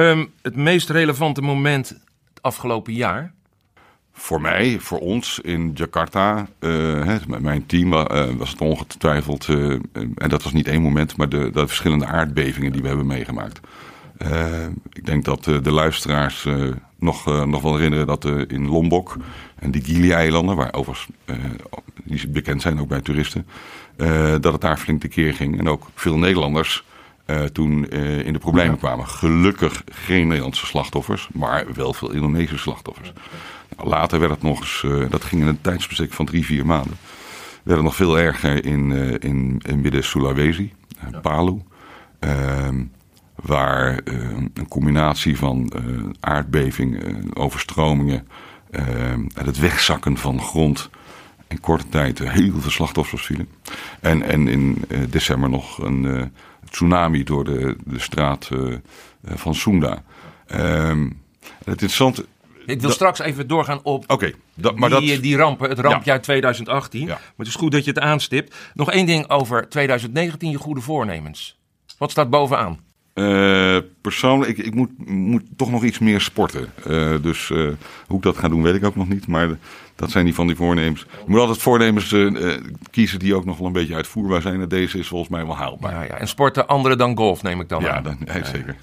Um, 0.09 0.31
het 0.41 0.55
meest 0.55 0.89
relevante 0.89 1.41
moment 1.41 1.89
het 1.89 2.41
afgelopen 2.41 2.93
jaar? 2.93 3.33
Voor 4.15 4.41
mij, 4.41 4.79
voor 4.79 4.99
ons 4.99 5.39
in 5.39 5.71
Jakarta, 5.73 6.47
uh, 6.59 7.15
met 7.27 7.41
mijn 7.41 7.65
team 7.65 7.93
uh, 7.93 8.25
was 8.37 8.49
het 8.49 8.61
ongetwijfeld, 8.61 9.47
uh, 9.47 9.71
en 9.93 10.29
dat 10.29 10.43
was 10.43 10.53
niet 10.53 10.67
één 10.67 10.81
moment, 10.81 11.17
maar 11.17 11.29
de, 11.29 11.49
de 11.53 11.67
verschillende 11.67 12.05
aardbevingen 12.05 12.71
die 12.71 12.81
we 12.81 12.87
hebben 12.87 13.05
meegemaakt. 13.05 13.59
ik 14.93 15.05
denk 15.05 15.25
dat 15.25 15.43
de 15.43 15.71
luisteraars 15.71 16.47
nog, 16.99 17.45
nog 17.45 17.61
wel 17.61 17.75
herinneren 17.75 18.07
dat 18.07 18.25
in 18.25 18.67
Lombok 18.67 19.17
en 19.55 19.71
die 19.71 19.83
Gili-eilanden, 19.83 20.55
waar 20.55 20.73
overigens 20.73 21.09
die 22.03 22.27
bekend 22.27 22.61
zijn 22.61 22.79
ook 22.79 22.87
bij 22.87 23.01
toeristen, 23.01 23.47
dat 24.39 24.51
het 24.51 24.61
daar 24.61 24.77
flink 24.77 25.01
de 25.01 25.07
keer 25.07 25.33
ging. 25.33 25.59
En 25.59 25.69
ook 25.69 25.87
veel 25.95 26.17
Nederlanders 26.17 26.83
uh, 27.27 27.43
toen 27.43 27.85
uh, 27.89 28.25
in 28.25 28.33
de 28.33 28.39
problemen 28.39 28.77
kwamen. 28.77 29.07
Gelukkig 29.07 29.83
geen 29.91 30.27
Nederlandse 30.27 30.65
slachtoffers, 30.65 31.29
maar 31.33 31.65
wel 31.73 31.93
veel 31.93 32.11
Indonesische 32.11 32.57
slachtoffers. 32.57 33.13
Later 33.77 34.19
werd 34.19 34.31
het 34.31 34.41
nog 34.41 34.59
eens, 34.59 34.85
dat 35.09 35.23
ging 35.23 35.41
in 35.41 35.47
een 35.47 35.61
tijdsbestek 35.61 36.13
van 36.13 36.25
drie, 36.25 36.45
vier 36.45 36.65
maanden. 36.65 36.97
Werd 37.63 37.77
het 37.77 37.85
nog 37.85 37.95
veel 37.95 38.19
erger 38.19 38.65
in, 38.65 38.91
in, 39.19 39.61
in 39.65 39.81
midden-Sulawesi, 39.81 40.73
Palu. 41.21 41.61
Ehm, 42.19 42.83
waar 43.35 43.99
een 44.53 44.67
combinatie 44.69 45.37
van 45.37 45.73
aardbeving, 46.19 46.99
overstromingen 47.35 48.27
en 48.69 49.29
het 49.33 49.59
wegzakken 49.59 50.17
van 50.17 50.41
grond 50.41 50.89
in 51.53 51.59
korte 51.59 51.89
tijd 51.89 52.19
heel 52.19 52.59
veel 52.59 52.71
slachtoffers 52.71 53.25
vielen. 53.25 53.47
En, 53.99 54.21
en 54.23 54.47
in 54.47 54.83
december 55.09 55.49
nog 55.49 55.77
een 55.77 56.03
uh, 56.03 56.23
tsunami 56.69 57.23
door 57.23 57.43
de, 57.43 57.77
de 57.85 57.99
straat 57.99 58.49
uh, 58.53 58.75
van 59.23 59.55
Sunda. 59.55 60.03
Um, 60.55 61.21
het 61.57 61.67
interessante, 61.67 62.25
Ik 62.65 62.81
wil 62.81 62.89
straks 62.89 63.19
even 63.19 63.47
doorgaan 63.47 63.79
op 63.83 64.03
dat- 64.55 64.75
maar 64.75 64.89
dat... 64.89 64.99
die, 65.01 65.19
die 65.19 65.37
rampen, 65.37 65.69
het 65.69 65.79
rampje 65.79 66.05
Ja. 66.05 66.11
uit 66.11 66.23
2018. 66.23 67.01
Ja. 67.01 67.07
Maar 67.07 67.21
het 67.37 67.47
is 67.47 67.55
goed 67.55 67.71
dat 67.71 67.83
je 67.85 67.89
het 67.91 67.99
aanstipt. 67.99 68.55
Nog 68.73 68.91
één 68.91 69.05
ding 69.05 69.29
over 69.29 69.69
2019, 69.69 70.49
je 70.49 70.57
goede 70.57 70.81
voornemens. 70.81 71.59
Wat 71.97 72.11
staat 72.11 72.29
bovenaan? 72.29 72.79
Eh, 73.13 73.77
persoonlijk, 74.01 74.57
ik, 74.57 74.65
ik 74.65 74.75
moet, 74.75 74.89
moet 75.07 75.43
toch 75.57 75.71
nog 75.71 75.83
iets 75.83 75.99
meer 75.99 76.21
sporten. 76.21 76.67
Eh, 76.85 77.13
dus 77.21 77.49
eh, 77.51 77.57
hoe 78.07 78.17
ik 78.17 78.23
dat 78.23 78.37
ga 78.37 78.47
doen, 78.49 78.63
weet 78.63 78.75
ik 78.75 78.85
ook 78.85 78.95
nog 78.95 79.09
niet. 79.09 79.27
Maar 79.27 79.49
dat 79.95 80.11
zijn 80.11 80.25
die 80.25 80.33
van 80.33 80.47
die 80.47 80.55
voornemens. 80.55 80.99
Je 81.09 81.23
moet 81.25 81.39
altijd 81.39 81.57
voornemens 81.57 82.11
eh, 82.11 82.53
eh, 82.53 82.61
kiezen 82.91 83.19
die 83.19 83.35
ook 83.35 83.45
nog 83.45 83.57
wel 83.57 83.67
een 83.67 83.73
beetje 83.73 83.95
uitvoerbaar 83.95 84.41
zijn. 84.41 84.61
En 84.61 84.67
deze 84.69 84.97
is 84.99 85.07
volgens 85.07 85.29
mij 85.29 85.45
wel 85.45 85.57
haalbaar. 85.57 85.91
Ja, 85.93 86.01
ja. 86.03 86.17
En 86.17 86.27
sporten 86.27 86.67
andere 86.67 86.95
dan 86.95 87.17
golf, 87.17 87.43
neem 87.43 87.61
ik 87.61 87.69
dan 87.69 87.81
Ja, 87.81 87.95
aan. 87.95 88.03
dan, 88.03 88.17
ja, 88.25 88.43
zeker. 88.45 88.75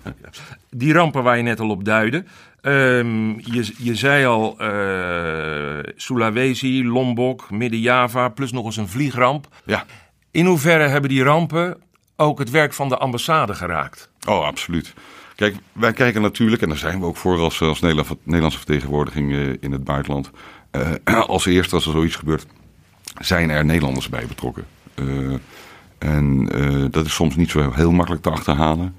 Die 0.70 0.92
rampen 0.92 1.22
waar 1.22 1.36
je 1.36 1.42
net 1.42 1.60
al 1.60 1.70
op 1.70 1.84
duidde. 1.84 2.24
Ehm, 2.62 3.28
je, 3.38 3.74
je 3.78 3.94
zei 3.94 4.26
al 4.26 4.58
eh, 4.58 5.78
Sulawesi, 5.96 6.84
Lombok, 6.86 7.50
Midden-Java, 7.50 8.28
plus 8.28 8.52
nog 8.52 8.64
eens 8.64 8.76
een 8.76 8.88
vliegramp. 8.88 9.48
Ja, 9.64 9.84
In 10.30 10.46
hoeverre 10.46 10.86
hebben 10.86 11.10
die 11.10 11.22
rampen 11.22 11.76
ook 12.16 12.38
het 12.38 12.50
werk 12.50 12.72
van 12.74 12.88
de 12.88 12.96
ambassade 12.96 13.54
geraakt? 13.54 14.10
oh, 14.28 14.44
absoluut. 14.46 14.94
Kijk, 15.36 15.56
wij 15.72 15.92
kijken 15.92 16.22
natuurlijk, 16.22 16.62
en 16.62 16.68
daar 16.68 16.78
zijn 16.78 17.00
we 17.00 17.06
ook 17.06 17.16
voor 17.16 17.38
als, 17.38 17.60
als 17.60 17.80
Nederland, 17.80 18.08
Nederlandse 18.22 18.58
vertegenwoordiging 18.58 19.32
eh, 19.32 19.48
in 19.60 19.72
het 19.72 19.84
buitenland. 19.84 20.30
eh, 20.70 20.90
als 21.28 21.46
eerste, 21.46 21.74
als 21.74 21.86
er 21.86 21.92
zoiets 21.92 22.16
gebeurt, 22.16 22.46
zijn 23.18 23.50
er 23.50 23.64
Nederlanders 23.64 24.08
bij 24.08 24.26
betrokken. 24.26 24.64
En 25.98 26.46
dat 26.90 27.06
is 27.06 27.14
soms 27.14 27.36
niet 27.36 27.50
zo 27.50 27.72
heel 27.72 27.92
makkelijk 27.92 28.22
te 28.22 28.30
achterhalen. 28.30 28.96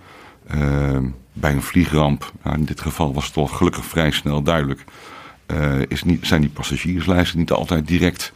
Eh, 1.35 1.41
bij 1.41 1.51
een 1.53 1.61
vliegramp, 1.61 2.31
nou, 2.43 2.57
in 2.57 2.65
dit 2.65 2.81
geval 2.81 3.13
was 3.13 3.23
het 3.25 3.33
toch 3.33 3.57
gelukkig 3.57 3.85
vrij 3.85 4.11
snel 4.11 4.41
duidelijk, 4.41 4.83
eh, 5.45 5.79
is 5.87 6.03
niet, 6.03 6.27
zijn 6.27 6.41
die 6.41 6.49
passagierslijsten 6.49 7.39
niet 7.39 7.51
altijd 7.51 7.87
direct 7.87 8.33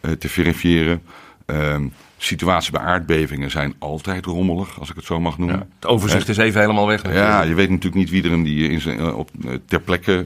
eh, 0.00 0.10
te 0.12 0.28
verifiëren. 0.28 1.02
Eh, 1.46 1.76
situaties 2.18 2.70
bij 2.70 2.80
aardbevingen 2.80 3.50
zijn 3.50 3.74
altijd 3.78 4.24
rommelig, 4.24 4.80
als 4.80 4.90
ik 4.90 4.96
het 4.96 5.04
zo 5.04 5.20
mag 5.20 5.38
noemen. 5.38 5.68
Het 5.74 5.86
overzicht 5.86 6.28
is 6.28 6.36
even 6.36 6.60
helemaal 6.60 6.86
weg. 6.86 7.12
Ja, 7.12 7.42
je 7.42 7.54
weet 7.54 7.68
natuurlijk 7.68 7.94
niet 7.96 8.10
wie 8.10 8.22
er 8.22 8.30
in 8.30 8.42
die, 8.44 8.68
in 8.68 8.80
zijn, 8.80 8.98
eh, 8.98 9.18
op, 9.18 9.30
eh, 9.44 9.52
ter 9.66 9.80
plekke 9.80 10.22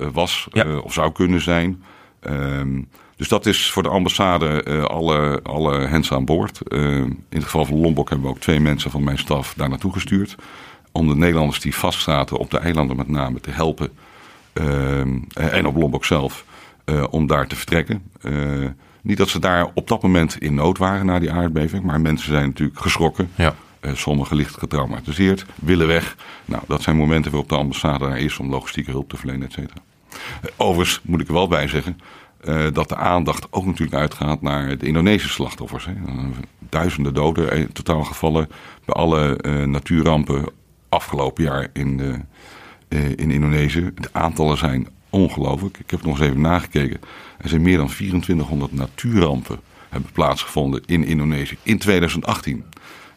eh, 0.00 0.06
was 0.12 0.48
Ja. 0.52 0.64
eh, 0.64 0.84
of 0.84 0.92
zou 0.92 1.12
kunnen 1.12 1.40
zijn. 1.40 1.82
Ehm, 2.20 2.80
dus 3.16 3.28
dat 3.28 3.46
is 3.46 3.70
voor 3.70 3.82
de 3.82 3.88
ambassade 3.88 4.62
eh, 4.62 4.82
alle, 4.84 5.40
alle 5.42 5.78
hens 5.86 6.12
aan 6.12 6.24
boord. 6.24 6.60
Eh, 6.68 6.80
in 6.96 7.18
het 7.28 7.44
geval 7.44 7.64
van 7.64 7.80
Lombok 7.80 8.08
hebben 8.08 8.26
we 8.28 8.32
ook 8.34 8.40
twee 8.40 8.60
mensen 8.60 8.90
van 8.90 9.04
mijn 9.04 9.18
staf 9.18 9.54
daar 9.56 9.68
naartoe 9.68 9.92
gestuurd. 9.92 10.34
Om 10.92 11.08
de 11.08 11.16
Nederlanders 11.16 11.60
die 11.60 11.74
vastzaten 11.74 12.36
op 12.36 12.50
de 12.50 12.58
eilanden 12.58 12.96
met 12.96 13.08
name 13.08 13.40
te 13.40 13.50
helpen. 13.50 13.88
Ehm, 14.52 15.18
en 15.34 15.66
op 15.66 15.76
Lombok 15.76 16.04
zelf. 16.04 16.44
eh, 16.84 17.04
om 17.10 17.26
daar 17.26 17.46
te 17.46 17.56
vertrekken. 17.56 18.02
Eh, 18.20 18.32
niet 19.02 19.16
dat 19.16 19.28
ze 19.28 19.38
daar 19.38 19.70
op 19.74 19.88
dat 19.88 20.02
moment 20.02 20.36
in 20.40 20.54
nood 20.54 20.78
waren 20.78 21.06
na 21.06 21.18
die 21.18 21.32
aardbeving. 21.32 21.84
Maar 21.84 22.00
mensen 22.00 22.32
zijn 22.32 22.46
natuurlijk 22.46 22.78
geschrokken. 22.80 23.30
Ja. 23.34 23.54
Eh, 23.80 23.94
sommigen 23.94 24.36
licht 24.36 24.58
getraumatiseerd, 24.58 25.44
willen 25.54 25.86
weg. 25.86 26.16
Nou, 26.44 26.62
dat 26.66 26.82
zijn 26.82 26.96
momenten 26.96 27.30
waarop 27.30 27.48
de 27.48 27.56
ambassade 27.56 28.08
daar 28.08 28.18
is 28.18 28.38
om 28.38 28.50
logistieke 28.50 28.90
hulp 28.90 29.08
te 29.08 29.16
verlenen, 29.16 29.46
et 29.46 29.52
cetera. 29.52 29.80
Eh, 30.42 30.50
overigens 30.56 31.00
moet 31.04 31.20
ik 31.20 31.26
er 31.28 31.32
wel 31.34 31.48
bij 31.48 31.68
zeggen 31.68 31.98
eh, 32.40 32.66
dat 32.72 32.88
de 32.88 32.96
aandacht 32.96 33.46
ook 33.50 33.66
natuurlijk 33.66 33.94
uitgaat 34.00 34.42
naar 34.42 34.78
de 34.78 34.86
Indonesische 34.86 35.34
slachtoffers. 35.34 35.84
Hè. 35.84 35.92
Eh, 35.92 36.24
Duizenden 36.58 37.14
doden 37.14 37.52
in 37.52 37.72
totaal 37.72 38.04
gevallen 38.04 38.48
bij 38.84 38.94
alle 38.94 39.36
eh, 39.36 39.62
natuurrampen 39.64 40.44
afgelopen 40.90 41.44
jaar 41.44 41.68
in, 41.72 42.00
eh, 42.00 42.14
eh, 42.98 43.10
in 43.10 43.30
Indonesië. 43.30 43.90
De 43.94 44.08
aantallen 44.12 44.58
zijn 44.58 44.88
ongelooflijk. 45.10 45.78
Ik 45.78 45.90
heb 45.90 46.02
nog 46.02 46.18
eens 46.18 46.28
even 46.28 46.40
nagekeken. 46.40 47.00
Er 47.38 47.48
zijn 47.48 47.62
meer 47.62 47.76
dan 47.76 47.88
2400 47.88 48.72
natuurrampen 48.72 49.60
hebben 49.88 50.10
plaatsgevonden 50.12 50.82
in 50.86 51.04
Indonesië 51.04 51.56
in 51.62 51.78
2018. 51.78 52.64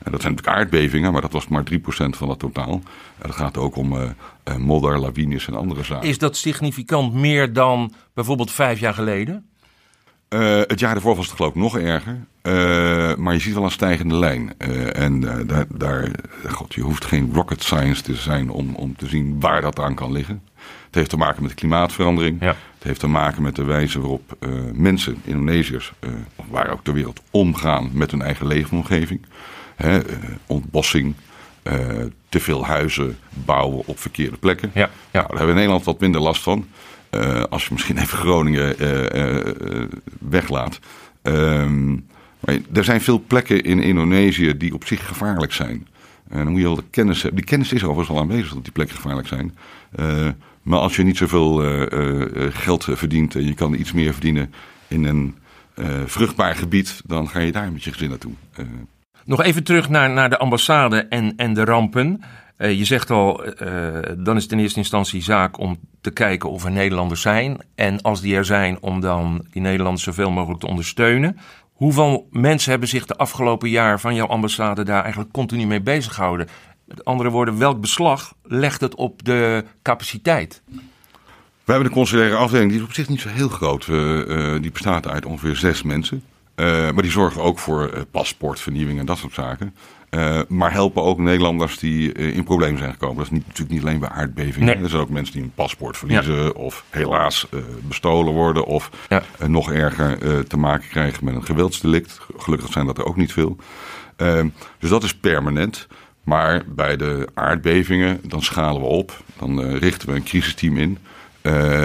En 0.03 0.11
dat 0.11 0.21
zijn 0.21 0.33
natuurlijk 0.33 0.63
aardbevingen, 0.63 1.11
maar 1.11 1.21
dat 1.21 1.31
was 1.31 1.47
maar 1.47 1.63
3% 1.63 2.17
van 2.17 2.29
het 2.29 2.39
totaal. 2.39 2.81
En 3.17 3.33
gaat 3.33 3.57
ook 3.57 3.75
om 3.75 3.97
eh, 3.97 4.09
eh, 4.43 4.55
modder, 4.55 4.99
lawines 4.99 5.47
en 5.47 5.55
andere 5.55 5.83
zaken. 5.83 6.09
Is 6.09 6.17
dat 6.17 6.37
significant 6.37 7.13
meer 7.13 7.53
dan 7.53 7.93
bijvoorbeeld 8.13 8.51
vijf 8.51 8.79
jaar 8.79 8.93
geleden? 8.93 9.45
Eh, 10.33 10.61
het 10.67 10.79
jaar 10.79 10.95
ervoor 10.95 11.15
was 11.15 11.25
het 11.25 11.35
geloof 11.35 11.51
ik 11.51 11.61
nog 11.61 11.77
erger. 11.77 12.17
Eh, 12.41 13.15
maar 13.15 13.33
je 13.33 13.39
ziet 13.39 13.53
wel 13.53 13.63
een 13.63 13.71
stijgende 13.71 14.15
lijn. 14.15 14.53
Eh, 14.57 14.99
en 14.99 15.19
daar, 15.47 15.65
daar, 15.69 16.11
god, 16.49 16.73
je 16.73 16.81
hoeft 16.81 17.05
geen 17.05 17.31
rocket 17.33 17.63
science 17.63 18.01
te 18.01 18.15
zijn 18.15 18.49
om, 18.49 18.75
om 18.75 18.95
te 18.95 19.07
zien 19.07 19.39
waar 19.39 19.61
dat 19.61 19.79
aan 19.79 19.95
kan 19.95 20.11
liggen. 20.11 20.41
Het 20.85 20.95
heeft 20.95 21.09
te 21.09 21.17
maken 21.17 21.41
met 21.41 21.51
de 21.51 21.57
klimaatverandering. 21.57 22.41
Ja. 22.41 22.47
Het 22.47 22.83
heeft 22.83 22.99
te 22.99 23.07
maken 23.07 23.41
met 23.41 23.55
de 23.55 23.63
wijze 23.63 23.99
waarop 23.99 24.37
mensen, 24.73 25.21
Indonesiërs, 25.23 25.93
of 26.35 26.45
waar 26.49 26.71
ook 26.71 26.83
ter 26.83 26.93
wereld, 26.93 27.21
omgaan 27.31 27.89
met 27.93 28.11
hun 28.11 28.21
eigen 28.21 28.47
leefomgeving. 28.47 29.25
Hè, 29.75 29.99
ontbossing, 30.45 31.15
te 32.29 32.39
veel 32.39 32.65
huizen 32.65 33.17
bouwen 33.29 33.85
op 33.85 33.99
verkeerde 33.99 34.37
plekken. 34.37 34.71
Ja, 34.73 34.81
ja. 34.81 34.89
Nou, 35.11 35.27
daar 35.27 35.37
hebben 35.37 35.45
we 35.45 35.51
in 35.51 35.57
Nederland 35.57 35.85
wat 35.85 35.99
minder 35.99 36.21
last 36.21 36.41
van. 36.41 36.67
Eh, 37.13 37.43
als 37.49 37.63
je 37.65 37.69
misschien 37.71 37.97
even 37.97 38.17
Groningen 38.17 38.79
eh, 38.79 39.37
eh, 39.37 39.87
weglaat. 40.19 40.79
Ehm, 41.21 41.91
maar 42.39 42.57
er 42.73 42.83
zijn 42.83 43.01
veel 43.01 43.23
plekken 43.27 43.63
in 43.63 43.79
Indonesië 43.79 44.57
die 44.57 44.73
op 44.73 44.85
zich 44.85 45.07
gevaarlijk 45.07 45.53
zijn. 45.53 45.87
En 46.29 46.43
dan 46.43 46.47
moet 46.47 46.59
je 46.59 46.65
wel 46.65 46.75
de 46.75 46.83
kennis 46.89 47.21
hebben. 47.21 47.39
Die 47.39 47.49
kennis 47.49 47.73
is 47.73 47.83
overigens 47.83 48.17
al 48.17 48.23
aanwezig 48.23 48.53
dat 48.53 48.63
die 48.63 48.71
plekken 48.71 48.95
gevaarlijk 48.95 49.27
zijn. 49.27 49.57
Maar 50.61 50.79
als 50.79 50.95
je 50.95 51.03
niet 51.03 51.17
zoveel 51.17 51.55
geld 52.51 52.87
verdient 52.91 53.35
en 53.35 53.45
je 53.45 53.53
kan 53.53 53.73
iets 53.73 53.91
meer 53.91 54.11
verdienen 54.11 54.53
in 54.87 55.03
een 55.03 55.35
vruchtbaar 56.05 56.55
gebied, 56.55 57.01
dan 57.05 57.29
ga 57.29 57.39
je 57.39 57.51
daar 57.51 57.71
met 57.71 57.83
je 57.83 57.91
gezin 57.91 58.09
naartoe. 58.09 58.33
Nog 59.25 59.43
even 59.43 59.63
terug 59.63 59.89
naar, 59.89 60.09
naar 60.09 60.29
de 60.29 60.37
ambassade 60.37 60.97
en, 60.97 61.33
en 61.35 61.53
de 61.53 61.63
rampen. 61.63 62.21
Eh, 62.63 62.77
je 62.77 62.85
zegt 62.85 63.11
al, 63.11 63.43
eh, 63.43 63.67
dan 64.17 64.35
is 64.35 64.43
het 64.43 64.51
in 64.51 64.59
eerste 64.59 64.79
instantie 64.79 65.23
zaak 65.23 65.59
om 65.59 65.79
te 66.01 66.11
kijken 66.11 66.49
of 66.49 66.63
er 66.63 66.71
Nederlanders 66.71 67.21
zijn. 67.21 67.57
En 67.75 68.01
als 68.01 68.21
die 68.21 68.35
er 68.35 68.45
zijn, 68.45 68.77
om 68.81 68.99
dan 68.99 69.45
die 69.51 69.61
Nederlanders 69.61 70.03
zoveel 70.03 70.31
mogelijk 70.31 70.59
te 70.59 70.67
ondersteunen. 70.67 71.37
Hoeveel 71.73 72.27
mensen 72.31 72.71
hebben 72.71 72.89
zich 72.89 73.05
de 73.05 73.15
afgelopen 73.15 73.69
jaar 73.69 73.99
van 73.99 74.15
jouw 74.15 74.27
ambassade 74.27 74.83
daar 74.83 75.01
eigenlijk 75.01 75.31
continu 75.31 75.65
mee 75.65 75.81
bezig 75.81 76.13
gehouden? 76.13 76.47
Met 76.85 77.05
andere 77.05 77.29
woorden, 77.29 77.57
welk 77.57 77.81
beslag 77.81 78.33
legt 78.43 78.81
het 78.81 78.95
op 78.95 79.23
de 79.23 79.63
capaciteit? 79.81 80.61
We 81.63 81.71
hebben 81.71 81.85
een 81.85 81.95
consulaire 81.95 82.35
afdeling, 82.35 82.69
die 82.69 82.79
is 82.79 82.85
op 82.85 82.93
zich 82.93 83.09
niet 83.09 83.21
zo 83.21 83.29
heel 83.29 83.49
groot. 83.49 83.87
Eh, 83.87 84.61
die 84.61 84.71
bestaat 84.71 85.07
uit 85.07 85.25
ongeveer 85.25 85.55
zes 85.55 85.83
mensen. 85.83 86.23
Maar 86.55 87.01
die 87.01 87.11
zorgen 87.11 87.41
ook 87.41 87.59
voor 87.59 87.89
eh, 87.89 88.01
paspoortvernieuwing 88.11 88.99
en 88.99 89.05
dat 89.05 89.17
soort 89.17 89.33
zaken. 89.33 89.75
Eh, 90.13 90.39
maar 90.47 90.71
helpen 90.71 91.03
ook 91.03 91.17
Nederlanders 91.17 91.77
die 91.79 92.13
eh, 92.13 92.35
in 92.35 92.43
problemen 92.43 92.77
zijn 92.77 92.91
gekomen. 92.91 93.15
Dat 93.15 93.25
is 93.25 93.31
niet, 93.31 93.47
natuurlijk 93.47 93.71
niet 93.75 93.83
alleen 93.85 93.99
bij 93.99 94.09
aardbevingen. 94.09 94.67
Nee. 94.75 94.83
Er 94.83 94.89
zijn 94.89 95.01
ook 95.01 95.09
mensen 95.09 95.33
die 95.33 95.43
een 95.43 95.51
paspoort 95.55 95.97
verliezen. 95.97 96.55
Of 96.55 96.83
helaas 96.89 97.47
eh, 97.51 97.59
bestolen 97.87 98.33
worden. 98.33 98.65
Of 98.65 98.89
Ja. 99.09 99.23
nog 99.47 99.71
erger 99.71 100.17
te 100.47 100.57
maken 100.57 100.89
krijgen 100.89 101.25
met 101.25 101.35
een 101.35 101.45
geweldsdelict. 101.45 102.19
Gelukkig 102.37 102.71
zijn 102.71 102.85
dat 102.85 102.97
er 102.97 103.05
ook 103.05 103.15
niet 103.15 103.33
veel. 103.33 103.57
Eh, 104.15 104.39
dus 104.79 104.89
dat 104.89 105.03
is 105.03 105.15
permanent. 105.15 105.87
Maar 106.23 106.63
bij 106.67 106.97
de 106.97 107.27
aardbevingen, 107.33 108.19
dan 108.23 108.41
schalen 108.41 108.81
we 108.81 108.87
op. 108.87 109.23
Dan 109.39 109.61
richten 109.75 110.09
we 110.09 110.15
een 110.15 110.23
crisisteam 110.23 110.77
in. 110.77 110.97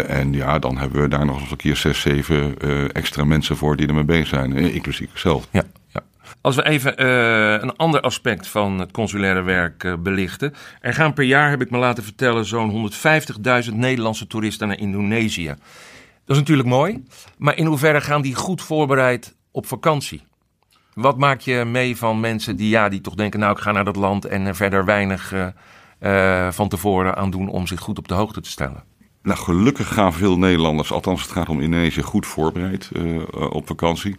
En 0.06 0.32
ja, 0.32 0.58
dan 0.58 0.78
hebben 0.78 1.02
we 1.02 1.08
daar 1.08 1.26
nog 1.26 1.40
eens 1.40 1.50
een 1.50 1.56
keer 1.56 1.76
zes, 1.76 2.00
zeven 2.00 2.58
extra 2.92 3.25
mensen 3.25 3.56
voor 3.56 3.76
die 3.76 3.87
ermee 3.87 4.04
bezig 4.04 4.26
zijn. 4.28 4.52
inclusief 4.56 5.11
ikzelf. 5.11 5.49
Ja, 5.50 5.61
ja. 5.62 5.77
Als 6.40 6.56
we 6.56 6.64
even 6.64 6.97
eh, 6.97 7.62
een 7.62 7.76
ander 7.76 8.00
aspect 8.00 8.47
van 8.47 8.78
het 8.78 8.90
consulaire 8.90 9.42
werk 9.42 9.85
eh, 9.85 9.94
belichten. 9.99 10.54
Er 10.80 10.94
gaan 10.94 11.12
per 11.12 11.25
jaar, 11.25 11.50
heb 11.50 11.61
ik 11.61 11.70
me 11.70 11.78
laten 11.78 12.04
vertellen, 12.04 12.44
zo'n 12.44 12.90
150.000 13.68 13.75
Nederlandse 13.75 14.26
toeristen 14.26 14.68
naar 14.68 14.78
Indonesië. 14.78 15.47
Dat 16.25 16.37
is 16.37 16.42
natuurlijk 16.42 16.68
mooi, 16.68 17.04
maar 17.38 17.56
in 17.56 17.66
hoeverre 17.66 18.00
gaan 18.00 18.23
die 18.23 18.35
goed 18.35 18.62
voorbereid 18.62 19.37
op 19.50 19.66
vakantie? 19.66 20.26
Wat 20.94 21.18
maak 21.18 21.40
je 21.40 21.64
mee 21.64 21.97
van 21.97 22.20
mensen 22.20 22.56
die, 22.56 22.68
ja, 22.68 22.88
die 22.88 23.00
toch 23.00 23.14
denken, 23.14 23.40
nou 23.40 23.52
ik 23.52 23.58
ga 23.58 23.73
naar 23.73 23.85
dat 23.85 23.97
land 23.97 24.25
en 24.25 24.47
er 24.47 24.56
verder 24.56 24.85
weinig 24.85 25.35
eh, 25.99 26.49
van 26.50 26.68
tevoren 26.68 27.16
aan 27.16 27.30
doen 27.30 27.49
om 27.49 27.66
zich 27.66 27.80
goed 27.80 27.99
op 27.99 28.08
de 28.08 28.14
hoogte 28.14 28.40
te 28.40 28.50
stellen? 28.50 28.85
Nou, 29.23 29.38
gelukkig 29.38 29.88
gaan 29.88 30.12
veel 30.12 30.38
Nederlanders, 30.38 30.92
althans 30.92 31.23
het 31.23 31.30
gaat 31.30 31.49
om 31.49 31.61
Indonesië, 31.61 32.02
goed 32.02 32.26
voorbereid 32.26 32.90
op 33.50 33.66
vakantie. 33.66 34.16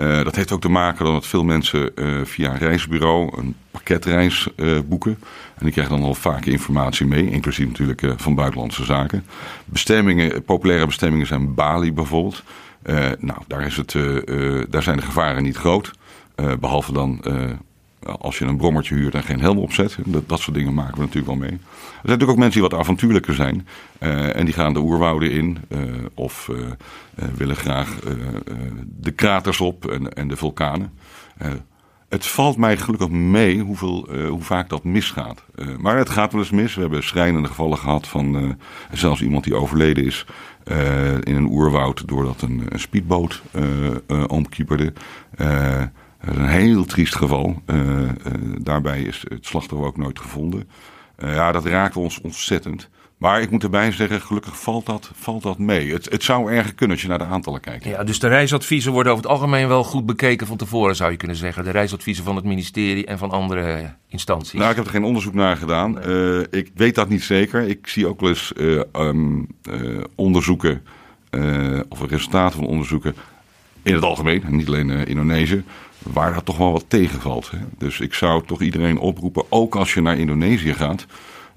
Eh, 0.00 0.24
dat 0.24 0.36
heeft 0.36 0.52
ook 0.52 0.60
te 0.60 0.68
maken 0.68 1.04
dat 1.04 1.26
veel 1.26 1.44
mensen 1.44 1.96
eh, 1.96 2.06
via 2.24 2.50
een 2.50 2.58
reisbureau 2.58 3.38
een 3.38 3.54
pakketreis 3.70 4.48
eh, 4.56 4.78
boeken. 4.84 5.18
En 5.54 5.64
die 5.64 5.72
krijgen 5.72 5.96
dan 5.96 6.06
al 6.06 6.14
vaak 6.14 6.44
informatie 6.44 7.06
mee, 7.06 7.30
inclusief 7.30 7.66
natuurlijk 7.66 8.02
van 8.16 8.34
buitenlandse 8.34 8.84
zaken. 8.84 9.24
Bestemmingen, 9.64 10.44
populaire 10.44 10.86
bestemmingen 10.86 11.26
zijn 11.26 11.54
Bali 11.54 11.92
bijvoorbeeld. 11.92 12.42
Nou, 13.18 13.38
daar, 13.46 13.66
is 13.66 13.76
het, 13.76 13.92
daar 14.70 14.82
zijn 14.82 14.96
de 14.96 15.02
gevaren 15.02 15.42
niet 15.42 15.56
groot. 15.56 15.92
Eh, 16.40 16.52
behalve 16.60 16.92
dan 16.92 17.20
als 18.02 18.38
je 18.38 18.44
een 18.44 18.56
brommertje 18.56 18.94
huurt 18.94 19.14
en 19.14 19.22
geen 19.22 19.40
helm 19.40 19.58
opzet. 19.58 19.96
Dat, 20.04 20.28
dat 20.28 20.40
soort 20.40 20.56
dingen 20.56 20.74
maken 20.74 20.94
we 20.94 21.00
natuurlijk 21.00 21.26
wel 21.26 21.36
mee. 21.36 21.50
Er 21.50 21.58
zijn 21.58 22.00
natuurlijk 22.02 22.30
ook 22.30 22.36
mensen 22.36 22.60
die 22.60 22.70
wat 22.70 22.80
avontuurlijker 22.80 23.34
zijn. 23.34 23.66
en 24.34 24.44
die 24.44 24.54
gaan 24.54 24.72
de 24.72 24.80
oerwouden 24.80 25.30
in. 25.30 25.58
of 26.14 26.50
willen 27.34 27.56
graag 27.56 27.98
de 28.86 29.10
kraters 29.10 29.60
op 29.60 29.86
en, 29.86 30.12
en 30.12 30.28
de 30.28 30.36
vulkanen. 30.36 30.92
Het 32.08 32.26
valt 32.26 32.56
mij 32.56 32.76
gelukkig 32.76 33.08
mee 33.08 33.60
hoeveel, 33.60 34.08
hoe 34.28 34.42
vaak 34.42 34.68
dat 34.68 34.84
misgaat. 34.84 35.44
Maar 35.78 35.96
het 35.96 36.10
gaat 36.10 36.32
wel 36.32 36.40
eens 36.40 36.50
mis. 36.50 36.74
We 36.74 36.80
hebben 36.80 37.02
schrijnende 37.02 37.48
gevallen 37.48 37.78
gehad 37.78 38.08
van 38.08 38.56
zelfs 38.92 39.22
iemand 39.22 39.44
die 39.44 39.54
overleden 39.54 40.04
is 40.04 40.26
in 41.22 41.36
een 41.36 41.50
oerwoud 41.50 42.08
doordat 42.08 42.42
een, 42.42 42.66
een 42.68 42.80
speedboot 42.80 43.42
omkieperde. 44.26 44.92
Een 46.20 46.48
heel 46.48 46.84
triest 46.84 47.16
geval. 47.16 47.62
daarbij 48.58 49.02
is 49.02 49.24
het 49.28 49.46
slachtoffer 49.46 49.86
ook 49.86 49.96
nooit 49.96 50.18
gevonden. 50.18 50.68
ja, 51.18 51.52
dat 51.52 51.64
raakt 51.64 51.96
ons 51.96 52.20
ontzettend. 52.20 52.88
Maar 53.20 53.42
ik 53.42 53.50
moet 53.50 53.62
erbij 53.62 53.92
zeggen, 53.92 54.20
gelukkig 54.20 54.60
valt 54.60 54.86
dat, 54.86 55.10
valt 55.14 55.42
dat 55.42 55.58
mee. 55.58 55.92
Het, 55.92 56.10
het 56.10 56.22
zou 56.22 56.52
erger 56.52 56.74
kunnen 56.74 56.96
als 56.96 57.02
je 57.04 57.08
naar 57.10 57.18
de 57.18 57.24
aantallen 57.24 57.60
kijkt. 57.60 57.84
Ja, 57.84 58.04
dus 58.04 58.18
de 58.18 58.28
reisadviezen 58.28 58.92
worden 58.92 59.12
over 59.12 59.24
het 59.24 59.32
algemeen 59.32 59.68
wel 59.68 59.84
goed 59.84 60.06
bekeken 60.06 60.46
van 60.46 60.56
tevoren, 60.56 60.96
zou 60.96 61.10
je 61.10 61.16
kunnen 61.16 61.36
zeggen. 61.36 61.64
De 61.64 61.70
reisadviezen 61.70 62.24
van 62.24 62.36
het 62.36 62.44
ministerie 62.44 63.06
en 63.06 63.18
van 63.18 63.30
andere 63.30 63.94
instanties. 64.08 64.58
Nou, 64.58 64.70
ik 64.70 64.76
heb 64.76 64.84
er 64.84 64.90
geen 64.90 65.04
onderzoek 65.04 65.34
naar 65.34 65.56
gedaan. 65.56 65.92
Nee. 65.92 66.38
Uh, 66.38 66.44
ik 66.50 66.70
weet 66.74 66.94
dat 66.94 67.08
niet 67.08 67.22
zeker. 67.22 67.68
Ik 67.68 67.86
zie 67.86 68.06
ook 68.06 68.20
wel 68.20 68.28
eens 68.28 68.52
uh, 68.56 68.82
um, 68.92 69.46
uh, 69.70 70.00
onderzoeken, 70.14 70.82
of 71.88 72.04
resultaten 72.08 72.58
van 72.58 72.68
onderzoeken 72.68 73.14
in 73.82 73.94
het 73.94 74.04
algemeen, 74.04 74.42
niet 74.48 74.66
alleen 74.66 75.06
Indonesië, 75.06 75.64
waar 75.98 76.34
dat 76.34 76.44
toch 76.44 76.56
wel 76.56 76.72
wat 76.72 76.84
tegenvalt. 76.88 77.50
Hè? 77.50 77.58
Dus 77.78 78.00
ik 78.00 78.14
zou 78.14 78.42
toch 78.46 78.62
iedereen 78.62 78.98
oproepen, 78.98 79.44
ook 79.48 79.76
als 79.76 79.94
je 79.94 80.00
naar 80.00 80.18
Indonesië 80.18 80.74
gaat 80.74 81.06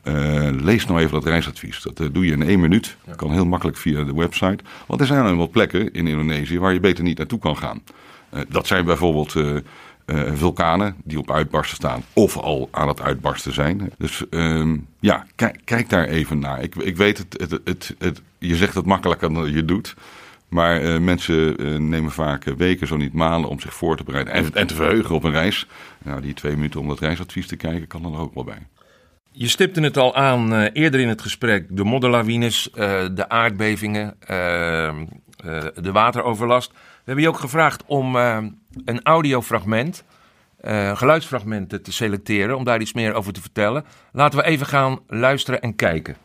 uh, 0.04 0.50
lees 0.52 0.86
nou 0.86 1.00
even 1.00 1.12
dat 1.12 1.26
reisadvies. 1.26 1.82
Dat 1.82 2.00
uh, 2.00 2.08
doe 2.12 2.26
je 2.26 2.32
in 2.32 2.44
één 2.44 2.60
minuut. 2.60 2.98
Kan 3.16 3.32
heel 3.32 3.46
makkelijk 3.46 3.78
via 3.78 4.04
de 4.04 4.14
website. 4.14 4.64
Want 4.88 5.02
er 5.02 5.08
zijn 5.08 5.38
wel 5.38 5.50
plekken 5.50 5.94
in 5.94 6.08
Indonesië 6.08 6.60
waar 6.60 6.74
je 6.74 6.80
beter 6.80 7.04
niet 7.04 7.18
naartoe 7.18 7.40
kan 7.40 7.58
gaan. 7.58 7.82
Uh, 8.34 8.40
dat 8.50 8.68
zijn 8.68 8.86
bijvoorbeeld 8.86 9.36
vulkanen 10.34 10.96
die 11.04 11.18
op 11.18 11.32
uitbarsten 11.32 11.76
staan. 11.76 12.04
Of 12.14 12.38
al 12.38 12.68
aan 12.72 12.88
het 12.88 13.02
uitbarsten 13.02 13.54
zijn. 13.54 13.92
Dus 13.98 14.30
ehm, 14.30 14.78
ja, 15.00 15.26
kijk, 15.36 15.62
kijk, 15.64 15.90
daar 15.90 16.06
even 16.06 16.40
naar. 16.40 16.62
Ik, 16.62 16.76
ik 16.76 16.98
weet 16.98 17.18
het, 17.18 17.36
het, 17.40 17.60
het, 17.64 17.96
het, 17.98 18.22
je 18.38 18.56
zegt 18.56 18.76
het 18.76 18.86
makkelijker 18.86 19.34
dan 19.34 19.52
je 19.52 19.66
doet. 19.66 19.96
Maar 20.54 21.02
mensen 21.02 21.56
nemen 21.90 22.12
vaak 22.12 22.44
weken, 22.44 22.88
zo 22.88 22.98
niet 22.98 23.14
maanden, 23.14 23.50
om 23.50 23.60
zich 23.60 23.74
voor 23.74 23.98
te 23.98 24.04
bereiden. 24.04 24.34
En, 24.34 24.54
en 24.54 24.68
te 24.68 24.76
verheugen 24.76 25.16
op 25.16 25.24
een 25.24 25.32
reis. 25.32 25.68
Nou, 26.04 26.22
die 26.22 26.34
twee 26.34 26.56
minuten 26.56 26.80
om 26.80 26.88
dat 26.88 27.00
reisadvies 27.00 27.48
te 27.48 27.56
kijken, 27.56 27.88
kan 27.88 28.06
er 28.06 28.20
ook 28.20 28.34
wel 28.34 28.44
bij. 28.44 28.68
Je 29.32 29.48
stipte 29.48 29.82
het 29.82 29.98
al 29.98 30.16
aan 30.16 30.54
eerder 30.64 31.00
in 31.00 31.08
het 31.08 31.22
gesprek. 31.22 31.66
De 31.70 31.84
modderlawines, 31.84 32.70
de 33.14 33.26
aardbevingen, 33.28 34.16
de 35.76 35.92
wateroverlast. 35.92 36.72
We 36.72 36.78
hebben 37.04 37.24
je 37.24 37.30
ook 37.30 37.40
gevraagd 37.40 37.84
om 37.86 38.16
een 38.16 39.02
audiofragment, 39.04 40.04
geluidsfragmenten 40.94 41.84
te 41.84 41.92
selecteren. 41.92 42.58
Om 42.58 42.64
daar 42.64 42.82
iets 42.82 42.94
meer 42.94 43.14
over 43.14 43.34
te 43.34 43.42
vertellen. 43.42 43.86
Laten 44.12 44.40
we 44.40 44.46
even 44.46 44.66
gaan 44.66 45.00
luisteren 45.08 45.62
en 45.62 45.76
kijken. 45.76 46.16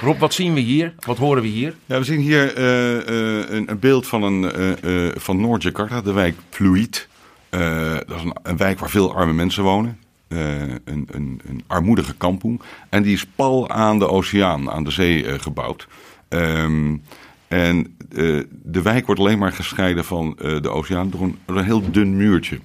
Rob, 0.00 0.18
wat 0.18 0.34
zien 0.34 0.54
we 0.54 0.60
hier? 0.60 0.94
Wat 1.06 1.18
horen 1.18 1.42
we 1.42 1.48
hier? 1.48 1.74
Ja, 1.86 1.98
we 1.98 2.04
zien 2.04 2.20
hier 2.20 2.58
uh, 2.58 2.92
uh, 2.94 3.50
een, 3.50 3.70
een, 3.70 3.78
beeld 3.78 4.06
van, 4.06 4.22
een, 4.22 4.52
uh, 4.84 5.10
van 5.14 5.40
Noord-Jakarta, 5.40 6.00
de 6.00 6.12
wijk 6.12 6.36
Pluit. 6.48 7.08
dat 7.50 8.16
is 8.16 8.22
een, 8.22 8.36
een, 8.42 8.56
wijk 8.56 8.78
waar 8.78 8.90
veel 8.90 9.14
arme 9.14 9.32
mensen 9.32 9.62
wonen. 9.62 9.98
Een, 10.28 10.80
een, 10.84 11.40
een, 11.46 11.64
armoedige 11.66 12.14
kampong. 12.14 12.60
En 12.88 13.02
die 13.02 13.14
is 13.14 13.26
pal 13.26 13.68
aan 13.70 13.98
de 13.98 14.08
oceaan, 14.08 14.70
aan 14.70 14.84
de 14.84 14.90
zee 14.90 15.38
gebouwd. 15.38 15.88
Um, 16.28 17.02
en 17.48 17.96
de 18.08 18.82
wijk 18.82 19.06
wordt 19.06 19.20
alleen 19.20 19.38
maar 19.38 19.52
gescheiden 19.52 20.04
van 20.04 20.36
de 20.38 20.68
oceaan 20.68 21.10
door 21.10 21.22
een, 21.46 21.64
heel 21.64 21.90
dun 21.90 22.16
muurtje. 22.16 22.58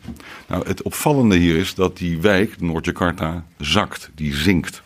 Nou, 0.48 0.68
het 0.68 0.82
opvallende 0.82 1.36
hier 1.36 1.58
is 1.58 1.76
dat 1.76 1.98
die 1.98 2.22
wijk, 2.22 2.62
Noord-Jakarta, 2.62 3.46
zakt, 3.58 4.12
die 4.16 4.36
zinkt. 4.36 4.84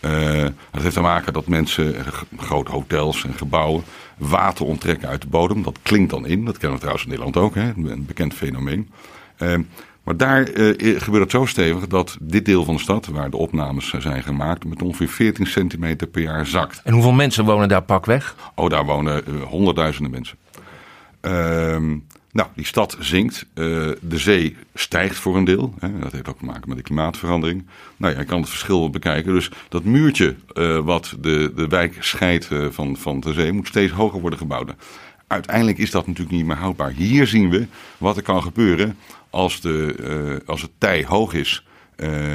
Uh, 0.00 0.42
dat 0.70 0.82
heeft 0.82 0.94
te 0.94 1.00
maken 1.00 1.32
dat 1.32 1.46
mensen, 1.46 1.94
grote 2.36 2.70
hotels 2.70 3.24
en 3.24 3.34
gebouwen, 3.34 3.84
water 4.18 4.66
onttrekken 4.66 5.08
uit 5.08 5.20
de 5.20 5.28
bodem. 5.28 5.62
Dat 5.62 5.78
klinkt 5.82 6.10
dan 6.10 6.26
in. 6.26 6.44
Dat 6.44 6.58
kennen 6.58 6.72
we 6.72 6.78
trouwens 6.78 7.04
in 7.04 7.10
Nederland 7.10 7.36
ook, 7.36 7.54
hè? 7.54 7.72
een 7.76 8.06
bekend 8.06 8.34
fenomeen. 8.34 8.90
Maar 10.06 10.16
daar 10.16 10.50
uh, 10.50 11.00
gebeurt 11.00 11.22
het 11.22 11.30
zo 11.30 11.44
stevig 11.44 11.86
dat 11.86 12.16
dit 12.20 12.44
deel 12.44 12.64
van 12.64 12.74
de 12.74 12.80
stad, 12.80 13.06
waar 13.06 13.30
de 13.30 13.36
opnames 13.36 13.94
zijn 13.98 14.22
gemaakt, 14.22 14.64
met 14.64 14.82
ongeveer 14.82 15.08
14 15.08 15.46
centimeter 15.46 16.06
per 16.06 16.22
jaar 16.22 16.46
zakt. 16.46 16.80
En 16.84 16.92
hoeveel 16.92 17.12
mensen 17.12 17.44
wonen 17.44 17.68
daar 17.68 17.82
pakweg? 17.82 18.36
Oh, 18.54 18.70
daar 18.70 18.84
wonen 18.84 19.24
honderdduizenden 19.48 20.12
mensen. 20.12 20.36
Ehm, 21.20 21.96
nou, 22.32 22.48
die 22.54 22.66
stad 22.66 22.96
zinkt. 23.00 23.46
Uh, 23.54 23.64
de 24.00 24.18
zee 24.18 24.56
stijgt 24.74 25.16
voor 25.16 25.36
een 25.36 25.44
deel. 25.44 25.74
Hè. 25.78 25.98
Dat 25.98 26.12
heeft 26.12 26.28
ook 26.28 26.38
te 26.38 26.44
maken 26.44 26.68
met 26.68 26.76
de 26.76 26.82
klimaatverandering. 26.82 27.66
Nou 27.96 28.12
ja, 28.12 28.18
je 28.18 28.24
kan 28.24 28.40
het 28.40 28.48
verschil 28.48 28.90
bekijken. 28.90 29.32
Dus 29.32 29.50
dat 29.68 29.84
muurtje 29.84 30.34
uh, 30.54 30.78
wat 30.78 31.16
de, 31.20 31.52
de 31.54 31.68
wijk 31.68 31.96
scheidt 32.00 32.50
uh, 32.50 32.66
van, 32.70 32.96
van 32.96 33.20
de 33.20 33.32
zee 33.32 33.52
moet 33.52 33.66
steeds 33.66 33.92
hoger 33.92 34.20
worden 34.20 34.38
gebouwd. 34.38 34.72
Uiteindelijk 35.26 35.78
is 35.78 35.90
dat 35.90 36.06
natuurlijk 36.06 36.36
niet 36.36 36.46
meer 36.46 36.56
houdbaar. 36.56 36.90
Hier 36.90 37.26
zien 37.26 37.50
we 37.50 37.66
wat 37.98 38.16
er 38.16 38.22
kan 38.22 38.42
gebeuren 38.42 38.96
als, 39.36 39.60
de, 39.60 40.42
als 40.46 40.62
het 40.62 40.70
tij 40.78 41.04
hoog 41.08 41.34
is. 41.34 41.66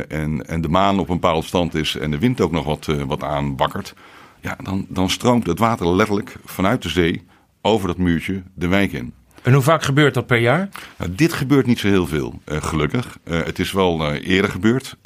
en, 0.08 0.48
en 0.48 0.62
de 0.62 0.70
maan 0.70 1.00
op 1.00 1.10
een 1.10 1.20
bepaalde 1.20 1.48
stand 1.48 1.76
is 1.76 1.96
en 1.96 2.12
de 2.12 2.20
wind 2.20 2.42
ook 2.42 2.52
nog 2.52 2.66
wat, 2.66 2.86
wat 3.08 3.24
aanbakkert. 3.24 3.94
Ja, 4.42 4.58
dan, 4.64 4.86
dan 4.90 5.10
stroomt 5.10 5.48
het 5.48 5.60
water 5.60 5.96
letterlijk 5.96 6.36
vanuit 6.46 6.82
de 6.82 6.90
zee 6.90 7.24
over 7.62 7.88
dat 7.88 7.98
muurtje 7.98 8.44
de 8.54 8.68
wijk 8.68 8.92
in. 8.92 9.14
En 9.42 9.54
hoe 9.54 9.62
vaak 9.62 9.84
gebeurt 9.84 10.14
dat 10.14 10.26
per 10.26 10.38
jaar? 10.38 10.70
Nou, 10.98 11.16
dit 11.16 11.34
gebeurt 11.34 11.66
niet 11.66 11.80
zo 11.80 11.88
heel 11.88 12.08
veel, 12.08 12.42
uh, 12.46 12.62
gelukkig. 12.62 13.18
Uh, 13.24 13.44
het 13.44 13.60
is 13.60 13.72
wel 13.72 14.14
uh, 14.14 14.28
eerder 14.28 14.52
gebeurd, 14.52 14.98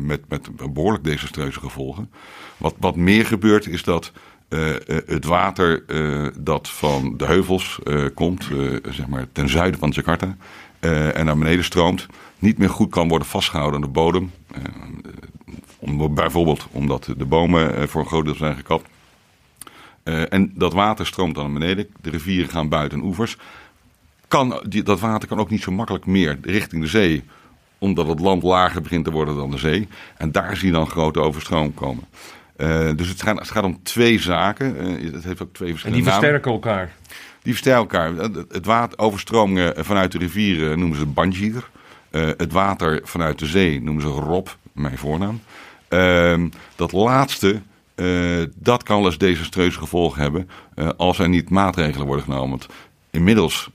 met, 0.00 0.20
met 0.28 0.72
behoorlijk 0.72 1.04
desastreuze 1.04 1.60
gevolgen. 1.60 2.10
Wat, 2.56 2.74
wat 2.78 2.96
meer 2.96 3.26
gebeurt 3.26 3.68
is 3.68 3.82
dat 3.82 4.12
het 5.06 5.24
water 5.24 5.84
dat 6.40 6.68
van 6.68 7.16
de 7.16 7.24
heuvels 7.24 7.78
komt, 8.14 8.48
zeg 8.82 9.06
maar 9.06 9.26
ten 9.32 9.48
zuiden 9.48 9.80
van 9.80 9.90
Jakarta, 9.90 10.36
en 10.80 11.24
naar 11.24 11.38
beneden 11.38 11.64
stroomt, 11.64 12.06
niet 12.38 12.58
meer 12.58 12.70
goed 12.70 12.90
kan 12.90 13.08
worden 13.08 13.28
vastgehouden 13.28 13.74
aan 13.74 13.86
de 13.86 13.92
bodem. 13.92 14.32
om, 15.78 16.14
bijvoorbeeld 16.14 16.66
omdat 16.70 17.08
de 17.16 17.24
bomen 17.24 17.88
voor 17.88 18.00
een 18.00 18.06
groot 18.06 18.24
deel 18.24 18.34
zijn 18.34 18.56
gekapt. 18.56 18.88
En 20.02 20.52
dat 20.54 20.72
water 20.72 21.06
stroomt 21.06 21.34
dan 21.34 21.44
naar 21.44 21.60
beneden. 21.60 21.88
De 22.00 22.10
rivieren 22.10 22.50
gaan 22.50 22.68
buiten 22.68 23.00
oevers. 23.00 23.36
Kan, 24.28 24.62
die, 24.68 24.82
dat 24.82 25.00
water 25.00 25.28
kan 25.28 25.38
ook 25.38 25.50
niet 25.50 25.62
zo 25.62 25.72
makkelijk 25.72 26.06
meer 26.06 26.38
richting 26.42 26.82
de 26.82 26.88
zee. 26.88 27.24
Omdat 27.78 28.06
het 28.06 28.20
land 28.20 28.42
lager 28.42 28.82
begint 28.82 29.04
te 29.04 29.10
worden 29.10 29.36
dan 29.36 29.50
de 29.50 29.58
zee. 29.58 29.88
En 30.16 30.32
daar 30.32 30.56
zie 30.56 30.66
je 30.66 30.72
dan 30.72 30.86
grote 30.86 31.20
overstroom 31.20 31.74
komen. 31.74 32.04
Uh, 32.56 32.90
dus 32.96 33.08
het 33.08 33.22
gaat, 33.22 33.38
het 33.38 33.50
gaat, 33.50 33.64
om 33.64 33.82
twee 33.82 34.20
zaken. 34.20 34.76
Uh, 34.76 35.12
het 35.12 35.24
heeft 35.24 35.42
ook 35.42 35.52
twee 35.52 35.70
verschillende 35.70 35.84
En 35.84 35.92
die 35.92 36.12
versterken 36.12 36.52
elkaar? 36.52 36.92
Die 37.46 37.54
versterken 37.54 37.80
elkaar. 37.80 38.30
Het 38.48 38.66
water, 38.66 38.98
overstromingen 38.98 39.84
vanuit 39.84 40.12
de 40.12 40.18
rivieren 40.18 40.78
noemen 40.78 40.98
ze 40.98 41.06
banjir. 41.06 41.70
het 42.10 42.52
water 42.52 43.00
vanuit 43.04 43.38
de 43.38 43.46
zee 43.46 43.82
noemen 43.82 44.02
ze 44.02 44.08
rob, 44.08 44.46
mijn 44.72 44.98
voornaam. 44.98 45.40
Ehm, 45.88 46.48
dat 46.76 46.92
laatste 46.92 47.60
uh, 47.96 48.42
dat 48.54 48.82
kan 48.82 48.96
wel 48.96 49.06
eens 49.06 49.18
desastreuze 49.18 49.78
gevolgen 49.78 50.22
hebben 50.22 50.48
als 50.96 51.18
er 51.18 51.28
niet 51.28 51.50
maatregelen 51.50 52.06
worden 52.06 52.24
genomen. 52.24 52.50
Want 52.50 52.66
inmiddels 53.10 53.70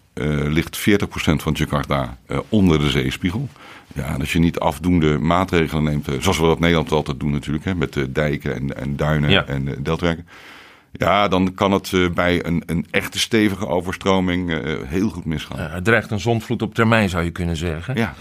ligt 0.47 0.79
40% 0.79 0.83
van 1.13 1.53
Jakarta 1.53 2.17
onder 2.49 2.79
de 2.79 2.89
zeespiegel. 2.89 3.49
Ja, 3.95 4.05
en 4.05 4.19
als 4.19 4.33
je 4.33 4.39
niet 4.39 4.59
afdoende 4.59 5.17
maatregelen 5.17 5.83
neemt, 5.83 6.07
zoals 6.19 6.37
we 6.37 6.43
dat 6.43 6.55
in 6.55 6.61
Nederland 6.61 6.91
altijd 6.91 7.19
doen 7.19 7.31
natuurlijk, 7.31 7.65
hè, 7.65 7.75
met 7.75 7.93
de 7.93 8.11
dijken 8.11 8.55
en, 8.55 8.77
en 8.77 8.95
duinen 8.95 9.29
ja. 9.29 9.45
en 9.45 9.75
deltwerken. 9.83 10.25
Ja, 10.91 11.27
dan 11.27 11.53
kan 11.53 11.71
het 11.71 11.93
bij 12.13 12.45
een, 12.45 12.63
een 12.65 12.87
echte 12.91 13.19
stevige 13.19 13.67
overstroming 13.67 14.61
heel 14.87 15.09
goed 15.09 15.25
misgaan. 15.25 15.59
het 15.59 15.83
dreigt 15.83 16.11
een 16.11 16.19
zondvloed 16.19 16.61
op 16.61 16.73
termijn, 16.73 17.09
zou 17.09 17.23
je 17.23 17.31
kunnen 17.31 17.57
zeggen. 17.57 17.95
Ja. 17.95 18.13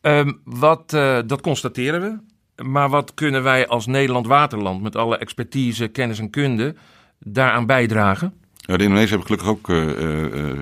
Um, 0.00 0.40
wat, 0.44 0.90
dat 1.26 1.40
constateren 1.40 2.00
we. 2.00 2.32
Maar 2.62 2.88
wat 2.88 3.14
kunnen 3.14 3.42
wij 3.42 3.66
als 3.66 3.86
Nederland 3.86 4.26
Waterland 4.26 4.82
met 4.82 4.96
alle 4.96 5.18
expertise, 5.18 5.88
kennis 5.88 6.18
en 6.18 6.30
kunde 6.30 6.74
daaraan 7.18 7.66
bijdragen? 7.66 8.34
Ja, 8.56 8.76
de 8.76 8.82
Indonesiërs 8.82 9.10
hebben 9.10 9.26
gelukkig 9.26 9.48
ook 9.48 9.68
uh, 9.68 10.44
uh, 10.44 10.60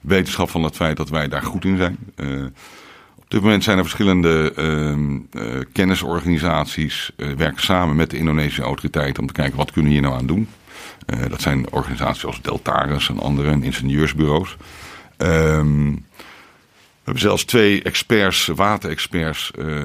wetenschap 0.00 0.50
van 0.50 0.62
het 0.62 0.76
feit 0.76 0.96
dat 0.96 1.08
wij 1.08 1.28
daar 1.28 1.42
goed 1.42 1.64
in 1.64 1.76
zijn. 1.76 1.98
Uh, 2.16 2.44
op 3.16 3.30
dit 3.30 3.42
moment 3.42 3.64
zijn 3.64 3.76
er 3.76 3.82
verschillende 3.82 4.52
ehm, 4.56 5.18
kennisorganisaties 5.72 7.10
werken 7.16 7.62
samen 7.62 7.96
met 7.96 8.10
de 8.10 8.16
Indonesische 8.16 8.62
autoriteiten 8.62 9.22
om 9.22 9.28
te 9.28 9.32
kijken 9.32 9.56
wat 9.56 9.72
kunnen 9.72 9.90
we 9.90 9.98
hier 9.98 10.06
nou 10.06 10.18
aan 10.18 10.26
doen. 10.26 10.48
Uh, 11.06 11.20
dat 11.28 11.40
zijn 11.40 11.72
organisaties 11.72 12.24
als 12.24 12.42
Deltaris 12.42 13.08
en 13.08 13.18
andere, 13.18 13.50
en 13.50 13.62
ingenieursbureaus. 13.62 14.56
Um, 15.16 15.92
we 15.94 17.14
hebben 17.14 17.22
zelfs 17.22 17.44
twee 17.44 17.82
experts, 17.82 18.46
waterexperts, 18.46 19.50
uh, 19.58 19.84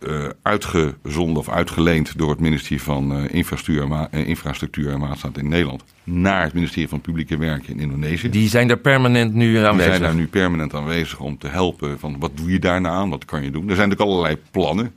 uh, 0.00 0.28
uitgezonden 0.42 1.36
of 1.36 1.48
uitgeleend 1.48 2.18
door 2.18 2.30
het 2.30 2.40
ministerie 2.40 2.82
van 2.82 3.18
uh, 3.18 3.34
infrastructuur, 3.34 4.08
en 4.10 4.26
infrastructuur 4.26 4.90
en 4.90 5.00
Waterstaat 5.00 5.38
in 5.38 5.48
Nederland 5.48 5.84
naar 6.04 6.42
het 6.42 6.52
ministerie 6.52 6.88
van 6.88 7.00
Publieke 7.00 7.36
Werken 7.36 7.72
in 7.72 7.80
Indonesië. 7.80 8.30
Die 8.30 8.48
zijn 8.48 8.68
daar 8.68 8.76
permanent 8.76 9.34
nu 9.34 9.56
aanwezig? 9.56 9.76
Die 9.76 9.84
zijn 9.84 10.00
daar 10.00 10.14
nu 10.14 10.26
permanent 10.26 10.74
aanwezig 10.74 11.20
om 11.20 11.38
te 11.38 11.48
helpen 11.48 11.98
van 11.98 12.18
wat 12.18 12.36
doe 12.36 12.50
je 12.50 12.58
daarna 12.58 12.88
aan, 12.88 13.10
wat 13.10 13.24
kan 13.24 13.42
je 13.42 13.50
doen. 13.50 13.68
Er 13.68 13.76
zijn 13.76 13.88
natuurlijk 13.88 14.16
allerlei 14.16 14.42
plannen. 14.50 14.94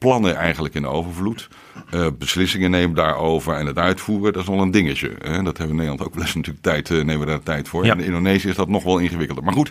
Plannen 0.00 0.36
eigenlijk 0.36 0.74
in 0.74 0.86
overvloed. 0.86 1.48
Uh, 1.94 2.06
beslissingen 2.18 2.70
nemen 2.70 2.96
daarover 2.96 3.54
en 3.54 3.66
het 3.66 3.78
uitvoeren, 3.78 4.32
dat 4.32 4.42
is 4.42 4.48
wel 4.48 4.60
een 4.60 4.70
dingetje. 4.70 5.10
Hè? 5.22 5.42
Dat 5.42 5.44
hebben 5.44 5.56
we 5.56 5.62
in 5.62 5.74
Nederland 5.74 6.02
ook 6.02 6.14
wel 6.14 6.22
eens 6.22 6.34
natuurlijk 6.34 6.64
tijd, 6.64 6.90
uh, 6.90 7.04
nemen 7.04 7.20
we 7.20 7.26
daar 7.26 7.42
tijd 7.42 7.68
voor. 7.68 7.84
Ja. 7.84 7.92
In 7.92 8.00
Indonesië 8.00 8.48
is 8.48 8.56
dat 8.56 8.68
nog 8.68 8.82
wel 8.82 8.98
ingewikkelder. 8.98 9.44
Maar 9.44 9.54
goed, 9.54 9.70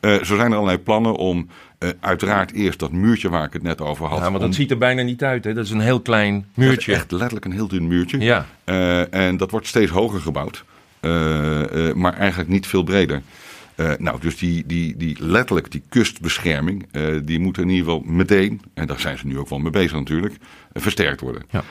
uh, 0.00 0.22
zo 0.22 0.36
zijn 0.36 0.50
er 0.50 0.56
allerlei 0.56 0.78
plannen 0.78 1.14
om 1.14 1.48
uiteraard 2.00 2.52
eerst 2.52 2.78
dat 2.78 2.92
muurtje 2.92 3.28
waar 3.28 3.44
ik 3.44 3.52
het 3.52 3.62
net 3.62 3.80
over 3.80 4.06
had. 4.06 4.18
Ja, 4.18 4.30
maar 4.30 4.40
om... 4.40 4.46
dat 4.46 4.54
ziet 4.54 4.70
er 4.70 4.78
bijna 4.78 5.02
niet 5.02 5.22
uit. 5.22 5.44
Hè? 5.44 5.54
Dat 5.54 5.64
is 5.64 5.70
een 5.70 5.80
heel 5.80 6.00
klein 6.00 6.46
muurtje. 6.54 6.92
echt 6.92 7.10
letterlijk 7.10 7.44
een 7.44 7.52
heel 7.52 7.68
dun 7.68 7.86
muurtje. 7.86 8.18
Ja. 8.18 8.46
en 9.10 9.36
dat 9.36 9.50
wordt 9.50 9.66
steeds 9.66 9.90
hoger 9.90 10.20
gebouwd. 10.20 10.64
maar 11.94 12.14
eigenlijk 12.14 12.48
niet 12.48 12.66
veel 12.66 12.82
breder. 12.82 13.22
Uh, 13.80 13.90
nou, 13.98 14.20
dus 14.20 14.36
die, 14.36 14.66
die, 14.66 14.96
die 14.96 15.16
letterlijk 15.18 15.70
die 15.70 15.82
kustbescherming, 15.88 16.86
uh, 16.92 17.20
die 17.22 17.38
moet 17.38 17.58
in 17.58 17.68
ieder 17.68 17.84
geval 17.84 18.02
meteen, 18.04 18.60
en 18.74 18.86
daar 18.86 19.00
zijn 19.00 19.18
ze 19.18 19.26
nu 19.26 19.38
ook 19.38 19.48
wel 19.48 19.58
mee 19.58 19.70
bezig 19.70 19.92
natuurlijk, 19.92 20.34
uh, 20.34 20.82
versterkt 20.82 21.20
worden. 21.20 21.42
Ja. 21.50 21.62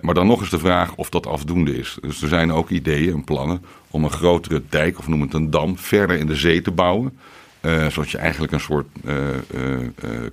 maar 0.00 0.14
dan 0.14 0.26
nog 0.26 0.40
eens 0.40 0.50
de 0.50 0.58
vraag 0.58 0.94
of 0.94 1.10
dat 1.10 1.26
afdoende 1.26 1.78
is. 1.78 1.98
Dus 2.00 2.22
er 2.22 2.28
zijn 2.28 2.52
ook 2.52 2.70
ideeën 2.70 3.12
en 3.12 3.24
plannen 3.24 3.64
om 3.90 4.04
een 4.04 4.10
grotere 4.10 4.62
dijk, 4.68 4.98
of 4.98 5.08
noem 5.08 5.20
het 5.20 5.34
een 5.34 5.50
dam, 5.50 5.78
verder 5.78 6.16
in 6.16 6.26
de 6.26 6.34
zee 6.34 6.62
te 6.62 6.70
bouwen. 6.70 7.18
zodat 7.62 8.10
je 8.10 8.18
eigenlijk 8.18 8.52
een 8.52 8.60
soort 8.60 8.86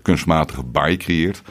kunstmatige 0.01 0.63
baai 0.63 0.97
creëert. 0.97 1.41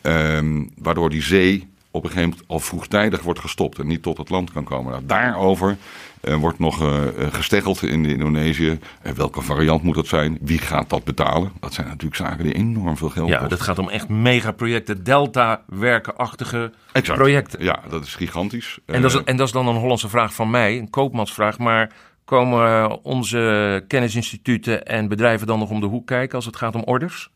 Ehm, 0.00 0.64
waardoor 0.78 1.10
die 1.10 1.22
zee 1.22 1.68
op 1.96 2.04
een 2.04 2.10
gegeven 2.10 2.30
moment 2.30 2.48
al 2.50 2.60
vroegtijdig 2.60 3.22
wordt 3.22 3.40
gestopt 3.40 3.78
en 3.78 3.86
niet 3.86 4.02
tot 4.02 4.18
het 4.18 4.28
land 4.28 4.52
kan 4.52 4.64
komen. 4.64 4.92
Nou, 4.92 5.06
daarover 5.06 5.76
uh, 6.22 6.34
wordt 6.34 6.58
nog 6.58 6.82
uh, 6.82 7.02
gesteggeld 7.30 7.82
in 7.82 8.04
Indonesië. 8.04 8.78
Uh, 9.02 9.12
welke 9.12 9.42
variant 9.42 9.82
moet 9.82 9.94
dat 9.94 10.06
zijn? 10.06 10.38
Wie 10.40 10.58
gaat 10.58 10.90
dat 10.90 11.04
betalen? 11.04 11.52
Dat 11.60 11.74
zijn 11.74 11.86
natuurlijk 11.86 12.16
zaken 12.16 12.44
die 12.44 12.54
enorm 12.54 12.96
veel 12.96 13.08
geld 13.08 13.28
ja, 13.28 13.32
kosten. 13.32 13.50
Ja, 13.50 13.56
dat 13.56 13.66
gaat 13.66 13.78
om 13.78 13.88
echt 13.88 14.08
megaprojecten, 14.08 15.04
delta-werkenachtige 15.04 16.72
projecten. 17.02 17.64
Ja, 17.64 17.80
dat 17.88 18.04
is 18.04 18.14
gigantisch. 18.14 18.78
En 18.86 19.02
dat 19.02 19.10
is, 19.14 19.22
en 19.24 19.36
dat 19.36 19.46
is 19.46 19.52
dan 19.52 19.68
een 19.68 19.76
Hollandse 19.76 20.08
vraag 20.08 20.34
van 20.34 20.50
mij, 20.50 20.78
een 20.78 20.90
koopmansvraag. 20.90 21.58
Maar 21.58 21.92
komen 22.24 23.04
onze 23.04 23.84
kennisinstituten 23.88 24.84
en 24.86 25.08
bedrijven 25.08 25.46
dan 25.46 25.58
nog 25.58 25.70
om 25.70 25.80
de 25.80 25.86
hoek 25.86 26.06
kijken 26.06 26.36
als 26.36 26.46
het 26.46 26.56
gaat 26.56 26.74
om 26.74 26.82
orders? 26.82 27.30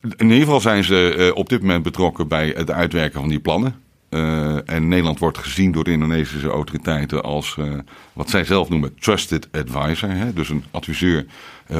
In 0.00 0.14
ieder 0.18 0.38
geval 0.38 0.60
zijn 0.60 0.84
ze 0.84 1.32
op 1.34 1.48
dit 1.48 1.60
moment 1.60 1.82
betrokken 1.82 2.28
bij 2.28 2.48
het 2.56 2.70
uitwerken 2.70 3.20
van 3.20 3.28
die 3.28 3.40
plannen. 3.40 3.74
Uh, 4.10 4.68
en 4.68 4.88
Nederland 4.88 5.18
wordt 5.18 5.38
gezien 5.38 5.72
door 5.72 5.84
de 5.84 5.90
Indonesische 5.90 6.48
autoriteiten 6.48 7.22
als 7.22 7.56
uh, 7.58 7.72
wat 8.12 8.30
zij 8.30 8.44
zelf 8.44 8.68
noemen 8.68 8.94
trusted 8.98 9.48
advisor. 9.52 10.10
Hè? 10.10 10.32
Dus 10.32 10.48
een 10.48 10.64
adviseur 10.70 11.26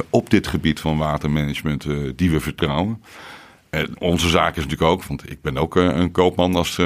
op 0.09 0.29
dit 0.29 0.47
gebied 0.47 0.79
van 0.79 0.97
watermanagement 0.97 1.87
die 2.15 2.31
we 2.31 2.39
vertrouwen. 2.39 3.03
En 3.69 3.99
onze 3.99 4.29
zaak 4.29 4.55
is 4.55 4.63
natuurlijk 4.63 4.91
ook, 4.91 5.03
want 5.03 5.31
ik 5.31 5.41
ben 5.41 5.57
ook 5.57 5.75
een 5.75 6.11
koopman 6.11 6.55
als, 6.55 6.79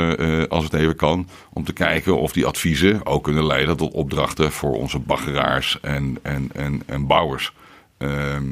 als 0.49 0.63
het 0.63 0.73
even 0.73 0.95
kan, 0.95 1.29
om 1.53 1.63
te 1.63 1.73
kijken 1.73 2.17
of 2.17 2.31
die 2.31 2.45
adviezen 2.45 3.05
ook 3.05 3.23
kunnen 3.23 3.45
leiden 3.45 3.77
tot 3.77 3.93
opdrachten 3.93 4.51
voor 4.51 4.73
onze 4.77 4.99
baggeraars 4.99 5.79
en, 5.81 6.17
en, 6.21 6.49
en, 6.53 6.81
en 6.85 7.07
bouwers. 7.07 7.53
Ehm, 7.97 8.43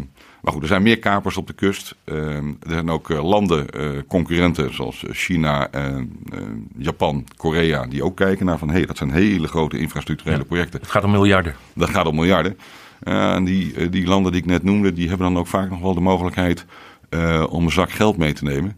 maar 0.44 0.54
goed, 0.54 0.62
er 0.62 0.68
zijn 0.68 0.84
meer 0.84 1.00
kapers 1.00 1.38
op 1.38 1.48
de 1.48 1.54
kust. 1.54 1.96
Uh, 2.06 2.36
er 2.36 2.54
zijn 2.68 2.90
ook 2.90 3.10
uh, 3.10 3.24
landen, 3.24 3.66
uh, 3.76 4.02
concurrenten 4.08 4.74
zoals 4.74 5.04
China, 5.10 5.72
en 5.72 6.20
Japan, 6.78 7.26
Korea, 7.38 7.86
die 7.86 8.04
ook 8.04 8.16
kijken 8.16 8.46
naar 8.46 8.58
van 8.58 8.70
hé, 8.70 8.78
hey, 8.78 8.86
dat 8.86 8.98
zijn 8.98 9.12
hele 9.12 9.48
grote 9.48 9.78
infrastructurele 9.78 10.38
ja, 10.38 10.44
projecten. 10.44 10.80
Het 10.80 10.92
gaat 10.92 11.04
om 11.04 11.12
miljarden. 11.12 11.56
Dat 11.74 11.90
gaat 11.90 12.06
om 12.06 12.16
miljarden. 12.16 12.58
en 13.04 13.44
die, 13.44 13.90
die 13.90 14.08
landen 14.08 14.32
die 14.32 14.42
ik 14.42 14.48
net 14.48 14.64
noemde, 14.64 14.94
die 14.94 15.08
hebben 15.08 15.28
dan 15.28 15.38
ook 15.38 15.48
vaak 15.48 15.70
nog 15.70 15.80
wel 15.80 15.94
de 15.94 16.00
mogelijkheid 16.00 16.66
om 17.50 17.64
een 17.64 17.72
zak 17.72 17.92
geld 17.92 18.18
mee 18.18 18.34
te 18.34 18.44
nemen. 18.44 18.76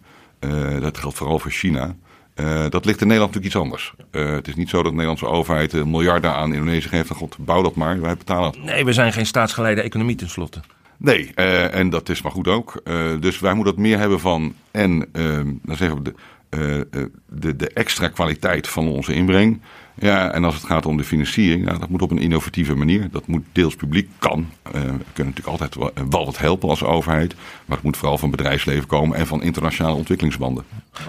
dat 0.82 0.98
geldt 0.98 1.18
vooral 1.18 1.40
voor 1.40 1.52
China. 1.52 1.96
Uh, 2.36 2.70
dat 2.70 2.86
ligt 2.86 3.02
in 3.02 3.08
Nederland 3.08 3.34
natuurlijk 3.34 3.46
iets 3.46 3.64
anders. 3.64 3.94
Uh, 4.12 4.36
het 4.36 4.48
is 4.48 4.56
niet 4.56 4.70
zo 4.70 4.78
dat 4.78 4.86
de 4.86 4.92
Nederlandse 4.92 5.28
overheid 5.28 5.86
miljarden 5.86 6.34
aan 6.34 6.54
Indonesië 6.54 6.88
geeft. 6.88 7.10
God, 7.10 7.38
bouw 7.40 7.62
dat 7.62 7.76
maar, 7.76 8.02
wij 8.02 8.18
betalen 8.18 8.52
het. 8.52 8.64
Nee, 8.64 8.86
we 8.86 8.94
zijn 8.94 9.14
geen 9.14 9.26
staatsgeleide 9.26 9.82
economie 9.82 10.16
tenslotte. 10.16 10.60
Nee, 10.98 11.32
uh, 11.36 11.76
en 11.76 11.90
dat 11.90 12.10
is 12.10 12.22
maar 12.22 12.32
goed 12.32 12.48
ook. 12.48 12.82
Uh, 12.84 13.12
dus 13.20 13.40
wij 13.40 13.54
moeten 13.54 13.74
dat 13.74 13.84
meer 13.84 13.98
hebben 13.98 14.20
van 14.20 14.56
en 14.72 15.08
uh, 15.14 15.40
dan 15.64 15.76
zeggen 15.76 16.04
we 16.04 16.14
de, 16.50 17.14
de, 17.30 17.56
de, 17.56 17.70
extra 17.70 18.08
kwaliteit 18.08 18.68
van 18.68 18.88
onze 18.88 19.14
inbreng. 19.14 19.62
Ja, 20.00 20.32
en 20.32 20.44
als 20.44 20.56
het 20.56 20.64
gaat 20.64 20.86
om 20.86 20.98
de 20.98 21.04
financiering, 21.04 21.66
nou, 21.66 21.80
dat 21.80 21.90
moet 21.90 22.02
op 22.02 22.12
een 22.12 22.18
innovatieve 22.18 22.76
manier. 22.76 23.10
Dat 23.12 23.28
moet 23.28 23.44
deels 23.52 23.76
publiek, 23.76 24.10
kan. 24.18 24.50
we 24.64 24.72
kunnen 24.80 25.00
natuurlijk 25.14 25.48
altijd 25.48 25.76
wel, 25.76 25.92
wel 26.10 26.26
wat 26.26 26.38
helpen 26.38 26.70
als 26.70 26.84
overheid. 26.84 27.36
Maar 27.66 27.78
het 27.78 27.86
moet 27.86 27.98
vooral 27.98 28.18
van 28.18 28.32
bedrijfsleven 28.32 28.88
komen 28.88 29.18
en 29.18 29.28
van 29.28 29.44
internationale 29.44 29.96
ontwikkelingsbanden. 29.96 30.64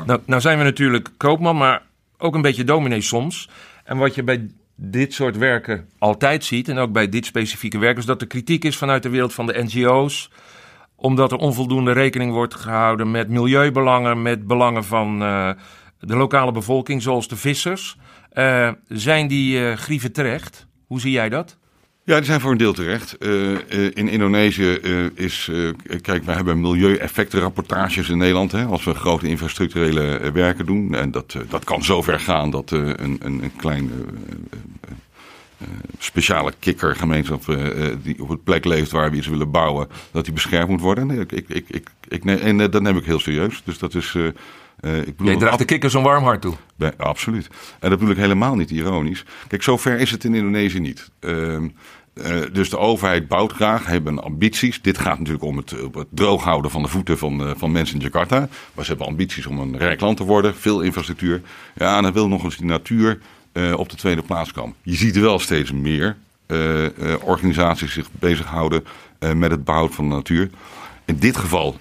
Nou, 0.06 0.20
nou 0.26 0.40
zijn 0.40 0.58
we 0.58 0.64
natuurlijk 0.64 1.08
koopman, 1.16 1.56
maar 1.56 1.82
ook 2.18 2.34
een 2.34 2.42
beetje 2.42 2.64
dominee 2.64 3.00
soms. 3.00 3.48
En 3.84 3.96
wat 3.96 4.14
je 4.14 4.22
bij 4.22 4.48
dit 4.76 5.14
soort 5.14 5.36
werken 5.36 5.88
altijd 5.98 6.44
ziet, 6.44 6.68
en 6.68 6.78
ook 6.78 6.92
bij 6.92 7.08
dit 7.08 7.26
specifieke 7.26 7.78
werk, 7.78 7.98
is 7.98 8.04
dat 8.04 8.20
er 8.20 8.26
kritiek 8.26 8.64
is 8.64 8.76
vanuit 8.76 9.02
de 9.02 9.08
wereld 9.08 9.34
van 9.34 9.46
de 9.46 9.62
NGO's, 9.62 10.30
omdat 10.96 11.32
er 11.32 11.38
onvoldoende 11.38 11.92
rekening 11.92 12.32
wordt 12.32 12.54
gehouden 12.54 13.10
met 13.10 13.28
milieubelangen, 13.28 14.22
met 14.22 14.46
belangen 14.46 14.84
van 14.84 15.22
uh, 15.22 15.50
de 16.00 16.16
lokale 16.16 16.52
bevolking, 16.52 17.02
zoals 17.02 17.28
de 17.28 17.36
vissers. 17.36 17.96
Uh, 18.32 18.70
zijn 18.88 19.28
die 19.28 19.60
uh, 19.60 19.72
grieven 19.72 20.12
terecht? 20.12 20.66
Hoe 20.86 21.00
zie 21.00 21.12
jij 21.12 21.28
dat? 21.28 21.58
Ja, 22.06 22.16
die 22.16 22.24
zijn 22.24 22.40
voor 22.40 22.50
een 22.50 22.56
deel 22.56 22.72
terecht. 22.72 23.16
Uh, 23.18 23.50
uh, 23.50 23.58
in 23.94 24.08
Indonesië 24.08 24.78
uh, 24.82 25.06
is, 25.14 25.50
kijk, 26.02 26.24
wij 26.24 26.34
hebben 26.34 26.60
milieueffectenrapportages 26.60 28.08
in 28.08 28.18
Nederland. 28.18 28.52
Hè, 28.52 28.64
als 28.64 28.84
we 28.84 28.94
grote 28.94 29.28
infrastructurele 29.28 30.30
werken 30.32 30.66
doen. 30.66 30.94
En 30.94 31.10
dat, 31.10 31.36
dat 31.48 31.64
kan 31.64 31.84
zover 31.84 32.20
gaan 32.20 32.50
dat 32.50 32.70
een, 32.70 33.00
een, 33.02 33.42
een 33.42 33.56
klein 33.56 33.90
speciale 35.98 36.52
kikkergemeenschap 36.58 37.44
die 38.02 38.22
op 38.22 38.28
het 38.28 38.44
plek 38.44 38.64
leeft 38.64 38.90
waar 38.90 39.10
we 39.10 39.16
iets 39.16 39.26
willen 39.26 39.50
bouwen, 39.50 39.88
dat 40.10 40.24
die 40.24 40.34
beschermd 40.34 40.68
moet 40.68 40.80
worden. 40.80 41.06
Nee, 41.06 41.20
ik, 41.20 41.32
ik, 41.32 41.48
ik, 41.48 41.64
ik, 41.68 41.88
ik, 42.08 42.24
en 42.24 42.56
dat 42.56 42.82
neem 42.82 42.96
ik 42.96 43.04
heel 43.04 43.18
serieus. 43.20 43.62
Dus 43.64 43.78
dat 43.78 43.94
is. 43.94 44.14
Uh, 44.80 44.98
ik 44.98 45.16
bedoel, 45.16 45.32
Je 45.32 45.38
draagt 45.38 45.58
de 45.58 45.64
kikkers 45.64 45.94
een 45.94 46.02
warm 46.02 46.24
hart 46.24 46.40
toe. 46.40 46.54
Bij, 46.76 46.92
absoluut. 46.96 47.48
En 47.80 47.90
dat 47.90 47.98
bedoel 47.98 48.14
ik 48.14 48.20
helemaal 48.20 48.54
niet 48.54 48.70
ironisch. 48.70 49.24
Kijk, 49.48 49.62
zover 49.62 49.98
is 49.98 50.10
het 50.10 50.24
in 50.24 50.34
Indonesië 50.34 50.78
niet. 50.78 51.10
Uh, 51.20 51.58
uh, 52.14 52.42
dus 52.52 52.70
de 52.70 52.78
overheid 52.78 53.28
bouwt 53.28 53.52
graag, 53.52 53.86
hebben 53.86 54.22
ambities. 54.22 54.82
Dit 54.82 54.98
gaat 54.98 55.18
natuurlijk 55.18 55.44
om 55.44 55.56
het, 55.56 55.70
het 55.70 56.06
droog 56.10 56.44
houden 56.44 56.70
van 56.70 56.82
de 56.82 56.88
voeten 56.88 57.18
van, 57.18 57.54
van 57.56 57.72
mensen 57.72 57.96
in 57.96 58.02
Jakarta. 58.02 58.48
Maar 58.74 58.84
ze 58.84 58.90
hebben 58.90 59.06
ambities 59.06 59.46
om 59.46 59.58
een 59.58 59.78
rijk 59.78 60.00
land 60.00 60.16
te 60.16 60.24
worden, 60.24 60.54
veel 60.54 60.80
infrastructuur. 60.80 61.42
Ja, 61.74 61.96
en 61.96 62.02
dan 62.02 62.12
wil 62.12 62.28
nog 62.28 62.44
eens 62.44 62.56
die 62.56 62.66
natuur 62.66 63.18
op 63.76 63.88
de 63.88 63.96
tweede 63.96 64.22
plaats 64.22 64.52
komen. 64.52 64.74
Je 64.82 64.96
ziet 64.96 65.18
wel 65.18 65.38
steeds 65.38 65.72
meer 65.72 66.16
organisaties 67.20 67.92
zich 67.92 68.08
bezighouden 68.12 68.84
met 69.34 69.50
het 69.50 69.64
behoud 69.64 69.94
van 69.94 70.08
de 70.08 70.14
natuur. 70.14 70.50
In 71.04 71.16
dit 71.18 71.36
geval 71.36 71.78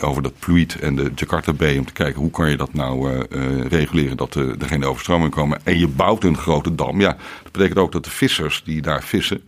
over 0.00 0.22
dat 0.22 0.38
Pluit 0.38 0.78
en 0.78 0.96
de 0.96 1.10
Jakarta 1.14 1.52
Bay. 1.52 1.78
Om 1.78 1.84
te 1.84 1.92
kijken 1.92 2.20
hoe 2.20 2.30
kan 2.30 2.50
je 2.50 2.56
dat 2.56 2.74
nou 2.74 3.24
reguleren 3.68 4.16
dat 4.16 4.34
er 4.34 4.56
geen 4.58 4.84
overstromingen 4.84 5.30
komen. 5.30 5.60
En 5.64 5.78
je 5.78 5.88
bouwt 5.88 6.24
een 6.24 6.36
grote 6.36 6.74
dam. 6.74 7.00
Ja, 7.00 7.16
dat 7.42 7.52
betekent 7.52 7.78
ook 7.78 7.92
dat 7.92 8.04
de 8.04 8.10
vissers 8.10 8.62
die 8.64 8.82
daar 8.82 9.02
vissen 9.02 9.42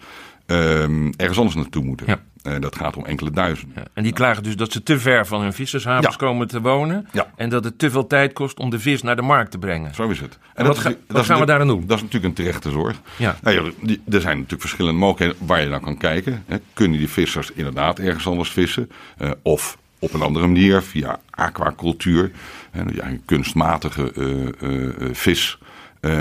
ergens 1.17 1.39
anders 1.39 1.57
naartoe 1.57 1.85
moeten. 1.85 2.07
Ja. 2.07 2.23
Uh, 2.43 2.61
dat 2.61 2.77
gaat 2.77 2.97
om 2.97 3.05
enkele 3.05 3.31
duizenden. 3.31 3.77
Ja, 3.77 3.85
en 3.95 4.03
die 4.03 4.13
klagen 4.13 4.43
dus 4.43 4.57
dat 4.57 4.73
ze 4.73 4.83
te 4.83 4.99
ver 4.99 5.27
van 5.27 5.41
hun 5.41 5.53
vissershavens 5.53 6.07
ja. 6.07 6.27
komen 6.27 6.49
te 6.49 6.61
wonen. 6.61 7.09
Ja. 7.13 7.33
En 7.37 7.49
dat 7.49 7.65
het 7.65 7.79
te 7.79 7.91
veel 7.91 8.07
tijd 8.07 8.33
kost 8.33 8.59
om 8.59 8.71
de 8.71 8.79
vis 8.79 9.03
naar 9.03 9.17
de 9.17 9.23
markt 9.23 9.51
te 9.51 9.59
brengen. 9.59 9.95
Zo 9.95 10.09
is 10.09 10.21
het. 10.21 10.33
En, 10.33 10.39
en 10.55 10.67
wat, 10.67 10.79
ga, 10.79 10.93
wat 11.07 11.25
gaan 11.25 11.41
we 11.41 11.47
daar 11.47 11.61
aan 11.61 11.67
doen? 11.67 11.87
Dat 11.87 11.97
is 11.97 12.03
natuurlijk 12.03 12.25
een 12.25 12.45
terechte 12.45 12.71
zorg. 12.71 13.01
Ja. 13.17 13.37
Nou 13.43 13.57
ja, 13.57 13.63
er 14.11 14.21
zijn 14.21 14.35
natuurlijk 14.35 14.61
verschillende 14.61 14.99
mogelijkheden 14.99 15.47
waar 15.47 15.63
je 15.63 15.69
naar 15.69 15.81
kan 15.81 15.97
kijken. 15.97 16.45
Hè. 16.47 16.57
Kunnen 16.73 16.99
die 16.99 17.09
vissers 17.09 17.53
inderdaad 17.53 17.99
ergens 17.99 18.27
anders 18.27 18.51
vissen? 18.51 18.91
Uh, 19.19 19.31
of 19.43 19.79
op 19.99 20.15
een 20.15 20.23
andere 20.23 20.47
manier, 20.47 20.83
via 20.83 21.21
aquacultuur. 21.31 22.31
En 22.71 22.87
dat 22.87 22.95
je 22.95 23.03
een 23.03 23.23
kunstmatige 23.25 24.13
uh, 24.61 25.09
vis 25.13 25.59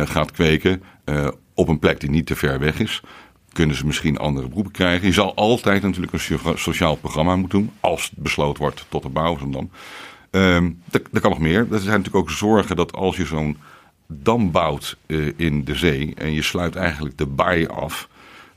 gaat 0.05 0.31
kweken. 0.31 0.83
op 1.53 1.67
een 1.67 1.79
plek 1.79 1.99
die 1.99 2.09
niet 2.09 2.25
te 2.25 2.35
ver 2.35 2.59
weg 2.59 2.79
is 2.79 3.01
kunnen 3.51 3.75
ze 3.75 3.85
misschien 3.85 4.17
andere 4.17 4.47
beroepen 4.47 4.71
krijgen. 4.71 5.07
Je 5.07 5.13
zal 5.13 5.35
altijd 5.35 5.81
natuurlijk 5.81 6.13
een 6.13 6.57
sociaal 6.57 6.95
programma 6.95 7.35
moeten 7.35 7.59
doen, 7.59 7.71
als 7.79 8.03
het 8.03 8.19
besloten 8.19 8.61
wordt 8.61 8.85
tot 8.89 9.03
de 9.03 9.09
bouw 9.09 9.37
van 9.37 9.51
dam. 9.51 9.69
Um, 10.31 10.81
er, 10.91 11.01
er 11.13 11.21
kan 11.21 11.29
nog 11.29 11.39
meer. 11.39 11.59
Er 11.59 11.79
zijn 11.79 11.97
natuurlijk 11.97 12.15
ook 12.15 12.31
zorgen 12.31 12.75
dat 12.75 12.93
als 12.93 13.17
je 13.17 13.25
zo'n 13.25 13.57
dam 14.07 14.51
bouwt 14.51 14.97
in 15.35 15.63
de 15.63 15.75
zee 15.75 16.13
en 16.17 16.33
je 16.33 16.41
sluit 16.41 16.75
eigenlijk 16.75 17.17
de 17.17 17.25
baai 17.25 17.67
af, 17.67 18.09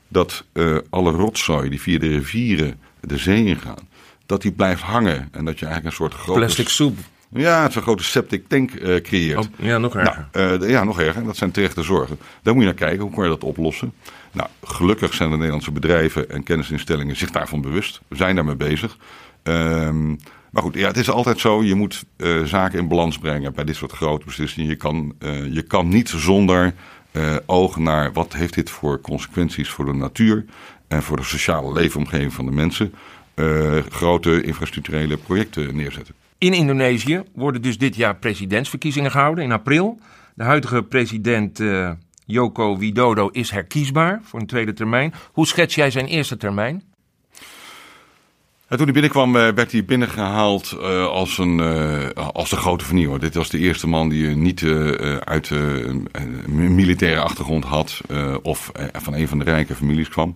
dat 0.07 0.43
alle 0.89 1.11
rotzooi 1.11 1.69
die 1.69 1.81
via 1.81 1.99
de 1.99 2.07
rivieren 2.07 2.79
de 2.99 3.17
zee 3.17 3.45
ingaan, 3.45 3.87
dat 4.25 4.41
die 4.41 4.51
blijft 4.51 4.81
hangen 4.81 5.29
en 5.31 5.45
dat 5.45 5.59
je 5.59 5.65
eigenlijk 5.65 5.85
een 5.85 6.01
soort 6.01 6.13
grote... 6.13 6.39
Plastic 6.39 6.69
soep. 6.69 6.97
Ja, 7.29 7.65
een 7.65 7.81
grote 7.81 8.03
septic 8.03 8.47
tank 8.47 8.71
creëert. 9.03 9.39
Oh, 9.39 9.45
ja, 9.57 9.77
nog 9.77 9.95
erger. 9.95 10.27
Nou, 10.31 10.69
ja, 10.69 10.83
nog 10.83 10.99
erger. 10.99 11.23
Dat 11.23 11.37
zijn 11.37 11.51
terechte 11.51 11.83
zorgen. 11.83 12.17
Daar 12.41 12.53
moet 12.53 12.63
je 12.63 12.69
naar 12.69 12.79
kijken. 12.79 12.99
Hoe 12.99 13.13
kan 13.13 13.23
je 13.23 13.29
dat 13.29 13.43
oplossen? 13.43 13.93
Nou, 14.35 14.49
gelukkig 14.63 15.13
zijn 15.13 15.29
de 15.29 15.35
Nederlandse 15.35 15.71
bedrijven 15.71 16.29
en 16.29 16.43
kennisinstellingen 16.43 17.15
zich 17.15 17.31
daarvan 17.31 17.61
bewust. 17.61 18.01
We 18.07 18.15
zijn 18.15 18.35
daarmee 18.35 18.55
bezig. 18.55 18.97
Ehm, 19.43 20.07
maar 20.51 20.63
goed, 20.63 20.75
ja, 20.75 20.87
het 20.87 20.97
is 20.97 21.09
altijd 21.09 21.39
zo. 21.39 21.63
Je 21.63 21.75
moet 21.75 22.05
uh, 22.17 22.43
zaken 22.43 22.79
in 22.79 22.87
balans 22.87 23.17
brengen 23.17 23.53
bij 23.53 23.63
dit 23.63 23.75
soort 23.75 23.91
grote 23.91 24.25
beslissingen. 24.25 24.69
Je 24.69 24.75
kan, 24.75 25.15
uh, 25.19 25.53
je 25.53 25.61
kan 25.61 25.87
niet 25.87 26.09
zonder 26.09 26.73
uh, 27.11 27.35
oog 27.45 27.77
naar 27.77 28.13
wat 28.13 28.33
heeft 28.33 28.53
dit 28.53 28.69
voor 28.69 29.01
consequenties 29.01 29.69
voor 29.69 29.85
de 29.85 29.93
natuur 29.93 30.45
en 30.87 31.03
voor 31.03 31.17
de 31.17 31.23
sociale 31.23 31.73
leefomgeving 31.73 32.33
van 32.33 32.45
de 32.45 32.51
mensen. 32.51 32.93
grote 33.89 34.43
infrastructurele 34.43 35.17
projecten 35.17 35.75
neerzetten. 35.75 36.15
In 36.37 36.53
Indonesië 36.53 37.23
worden 37.33 37.61
dus 37.61 37.77
dit 37.77 37.95
jaar 37.95 38.15
presidentsverkiezingen 38.15 39.11
gehouden 39.11 39.43
in 39.43 39.51
april. 39.51 39.99
De 40.33 40.43
huidige 40.43 40.83
president 40.83 41.59
Joko 42.25 42.77
Widodo 42.77 43.27
is 43.27 43.49
herkiesbaar 43.49 44.21
voor 44.23 44.39
een 44.39 44.47
tweede 44.47 44.73
termijn. 44.73 45.13
Hoe 45.31 45.47
schets 45.47 45.75
jij 45.75 45.91
zijn 45.91 46.05
eerste 46.05 46.37
termijn? 46.37 46.83
toen 48.67 48.83
hij 48.83 48.93
binnenkwam 48.93 49.35
eh, 49.35 49.47
werd 49.51 49.71
hij 49.71 49.85
binnengehaald 49.85 50.77
uh, 50.79 51.05
als, 51.05 51.37
een, 51.37 51.57
uh, 51.59 52.09
als 52.15 52.49
de 52.49 52.55
grote 52.55 52.85
vernieuwer. 52.85 53.19
Dit 53.19 53.35
was 53.35 53.49
de 53.49 53.57
eerste 53.57 53.87
man 53.87 54.09
die 54.09 54.27
niet 54.27 54.63
uit 55.23 55.49
een 55.49 56.07
militaire 56.75 57.21
achtergrond 57.21 57.63
had 57.63 58.01
of 58.41 58.71
van 58.93 59.13
een 59.13 59.27
van 59.27 59.39
de 59.39 59.43
rijke 59.43 59.75
families 59.75 60.09
kwam. 60.09 60.35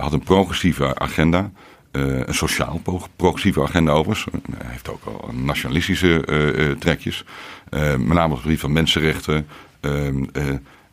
had 0.00 0.12
een 0.12 0.22
progressieve 0.22 0.98
agenda. 0.98 1.50
een 1.92 2.34
sociaal 2.34 2.80
progressieve 3.16 3.62
agenda 3.62 3.92
overigens. 3.92 4.26
Hij 4.56 4.70
heeft 4.70 4.88
ook 4.88 5.04
al 5.04 5.30
nationalistische 5.32 6.24
trekjes. 6.78 7.24
met 7.70 8.06
name 8.06 8.24
op 8.24 8.30
het 8.30 8.40
gebied 8.40 8.60
van 8.60 8.72
mensenrechten 8.72 9.46
ehm, 9.80 10.24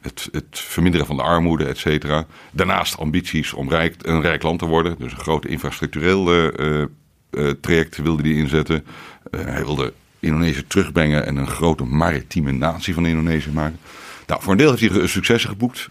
het, 0.07 0.29
het, 0.31 0.59
verminderen 0.59 1.05
van 1.07 1.15
de 1.15 1.21
armoede, 1.21 1.65
et 1.65 1.77
cetera. 1.77 2.25
Daarnaast 2.51 2.97
ambities 2.97 3.53
om 3.53 3.69
rijk, 3.69 3.95
een 4.01 4.21
rijk 4.21 4.43
land 4.43 4.59
te 4.59 4.65
worden. 4.65 4.95
Dus 4.99 5.11
een 5.11 5.17
groot 5.17 5.45
infrastructureel 5.45 6.33
uh, 6.33 6.85
uh, 7.31 7.49
traject 7.61 7.97
wilde 7.97 8.23
hij 8.23 8.31
inzetten. 8.31 8.85
Hij 9.31 9.65
wilde 9.65 9.93
Indonesië 10.19 10.63
terugbrengen 10.67 11.25
en 11.25 11.35
een 11.35 11.47
grote 11.47 11.83
maritieme 11.83 12.51
natie 12.51 12.93
van 12.93 13.05
Indonesië 13.05 13.51
maken. 13.51 13.79
Nou, 14.27 14.41
voor 14.41 14.51
een 14.51 14.57
deel 14.57 14.75
heeft 14.75 14.93
hij 14.93 15.07
successen 15.07 15.49
geboekt 15.49 15.89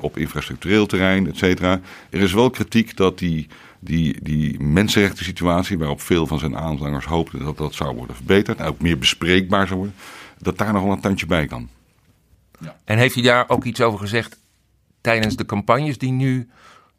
op 0.00 0.16
infrastructureel 0.16 0.86
terrein, 0.86 1.28
et 1.28 1.36
cetera. 1.36 1.80
Er 2.10 2.20
is 2.20 2.32
wel 2.32 2.50
kritiek 2.50 2.96
dat 2.96 3.18
die, 3.18 3.46
die, 3.80 4.16
die 4.22 4.60
mensenrechten 4.60 5.24
situatie, 5.24 5.78
waarop 5.78 6.00
veel 6.00 6.26
van 6.26 6.38
zijn 6.38 6.56
aanhangers 6.56 7.04
hoopten 7.04 7.44
dat 7.44 7.56
dat 7.56 7.74
zou 7.74 7.96
worden 7.96 8.16
verbeterd, 8.16 8.58
en 8.58 8.66
ook 8.66 8.80
meer 8.80 8.98
bespreekbaar 8.98 9.66
zou 9.66 9.78
worden, 9.78 9.96
dat 10.38 10.58
daar 10.58 10.72
nog 10.72 10.82
wel 10.82 10.92
een 10.92 11.00
tandje 11.00 11.26
bij 11.26 11.46
kan. 11.46 11.68
En 12.84 12.98
heeft 12.98 13.14
hij 13.14 13.22
daar 13.22 13.48
ook 13.48 13.64
iets 13.64 13.80
over 13.80 13.98
gezegd 13.98 14.38
tijdens 15.00 15.36
de 15.36 15.46
campagnes 15.46 15.98
die 15.98 16.12
nu 16.12 16.48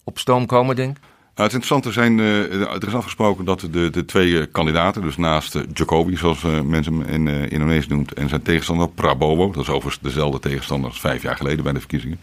op 0.04 0.20
stoom 0.20 0.46
komen, 0.46 0.76
denk 0.76 0.98
ik? 0.98 1.04
Nou, 1.36 1.48
het 1.48 1.54
interessante 1.54 1.92
zijn, 1.92 2.18
uh, 2.18 2.72
er 2.72 2.88
is 2.88 2.94
afgesproken 2.94 3.46
dat 3.46 3.60
de, 3.72 3.90
de 3.90 4.06
twee 4.06 4.40
eh, 4.40 4.46
kandidaten, 4.52 5.02
dus 5.02 5.18
naast 5.18 5.56
uh, 5.56 5.64
Jacobi, 5.74 6.18
zoals 6.18 6.42
mensen 6.64 6.94
hem 6.94 7.28
in 7.28 7.50
Indonesië 7.50 7.88
noemt, 7.90 8.14
en 8.14 8.30
zijn 8.30 8.42
tegenstander 8.42 8.90
Prabowo, 8.90 9.52
dat 9.52 9.64
is 9.64 9.70
overigens 9.70 10.04
dezelfde 10.04 10.40
tegenstander 10.40 10.90
als 10.90 11.00
vijf 11.00 11.22
jaar 11.22 11.36
geleden 11.36 11.64
bij 11.64 11.74
de 11.74 11.80
verkiezingen, 11.80 12.20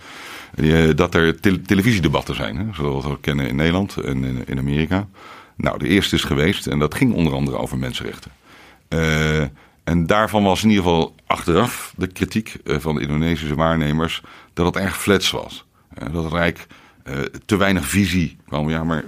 dat 0.97 1.15
er 1.15 1.41
te 1.41 1.63
televisiedebatten 1.63 2.35
zijn, 2.35 2.57
hè, 2.57 2.65
zoals 2.75 3.05
we 3.05 3.21
kennen 3.21 3.49
in 3.49 3.57
Nederland 3.57 3.97
en 3.97 4.47
in, 4.47 4.59
Amerika. 4.59 5.09
Nou, 5.57 5.79
de 5.79 5.89
eerste 5.89 6.15
is 6.15 6.25
geweest 6.25 6.67
en 6.67 6.79
dat 6.79 6.95
ging 6.95 7.15
onder 7.15 7.35
andere 7.35 7.57
over 7.57 7.79
mensenrechten. 7.79 8.31
En 9.91 10.07
daarvan 10.07 10.43
was 10.43 10.63
in 10.63 10.69
ieder 10.69 10.85
geval 10.85 11.15
achteraf 11.27 11.95
de 11.97 12.07
kritiek 12.07 12.55
eh, 12.65 12.77
van 12.79 12.95
de 12.95 13.01
Indonesische 13.01 13.55
waarnemers 13.55 14.23
dat 14.53 14.67
het 14.67 14.77
erg 14.77 15.01
flats 15.01 15.31
was. 15.31 15.65
Eh, 15.95 16.13
dat 16.13 16.25
het 16.25 16.33
Rijk 16.33 16.67
uh, 17.05 17.19
te 17.47 17.57
weinig 17.57 17.87
visie 17.87 18.37
kwam. 18.47 18.71
Ja, 18.71 18.85
maar 18.85 19.05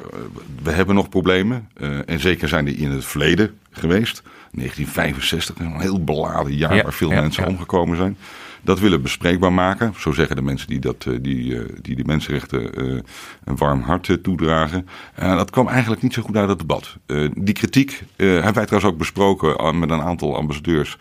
we 0.63 0.71
hebben 0.71 0.95
nog 0.95 1.09
problemen. 1.09 1.69
en 2.07 2.21
zeker 2.21 2.49
zijn 2.49 2.65
die 2.65 2.77
in 2.77 2.91
het 2.91 3.05
verleden 3.05 3.59
geweest. 3.71 4.23
1965, 4.53 5.59
een 5.59 5.81
heel 5.81 6.05
beladen 6.05 6.57
jaar 6.57 6.83
waar 6.83 6.93
veel 6.93 7.11
mensen 7.11 7.47
omgekomen 7.47 7.97
zijn 7.97 8.17
dat 8.63 8.81
willen 8.81 9.03
bespreekbaar 9.03 9.53
maken. 9.53 9.95
Zo 9.99 10.13
zeggen 10.13 10.37
de 10.37 10.43
mensen 10.43 10.69
die 10.69 10.79
dat, 10.79 11.07
eh, 11.07 11.15
die, 11.21 11.59
eh, 11.59 11.65
die 11.81 11.97
de 11.97 12.05
mensenrechten 12.05 12.75
eh, 12.75 13.01
een 13.45 13.57
warm 13.57 13.81
hart 13.81 14.19
toedragen. 14.23 14.87
dat 15.17 15.51
kwam 15.51 15.69
eigenlijk 15.69 16.03
niet 16.03 16.13
zo 16.13 16.23
goed 16.23 16.37
uit 16.37 16.49
het 16.49 16.59
debat. 16.59 16.97
die 17.35 17.55
kritiek 17.55 18.03
hebben 18.17 18.55
wij 18.55 18.67
trouwens 18.67 18.93
ook 18.93 18.99
besproken 18.99 19.79
met 19.79 19.91
een 19.91 20.03
aantal 20.03 20.37
ambassadeurs 20.37 20.97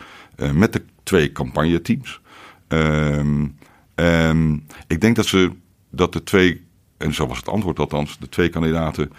met 0.52 0.72
de 0.72 0.82
twee 1.02 1.32
campagneteams. 1.32 2.20
Ehm, 3.94 4.54
ik 4.86 5.00
denk 5.00 5.16
dat 5.16 5.26
ze 5.26 5.50
dat 5.90 6.12
de 6.12 6.22
twee, 6.22 6.64
en 6.96 7.14
zo 7.14 7.26
was 7.26 7.36
het 7.36 7.48
antwoord 7.48 7.78
althans, 7.78 8.18
de 8.18 8.28
twee 8.28 8.48
kandidaten 8.48 9.10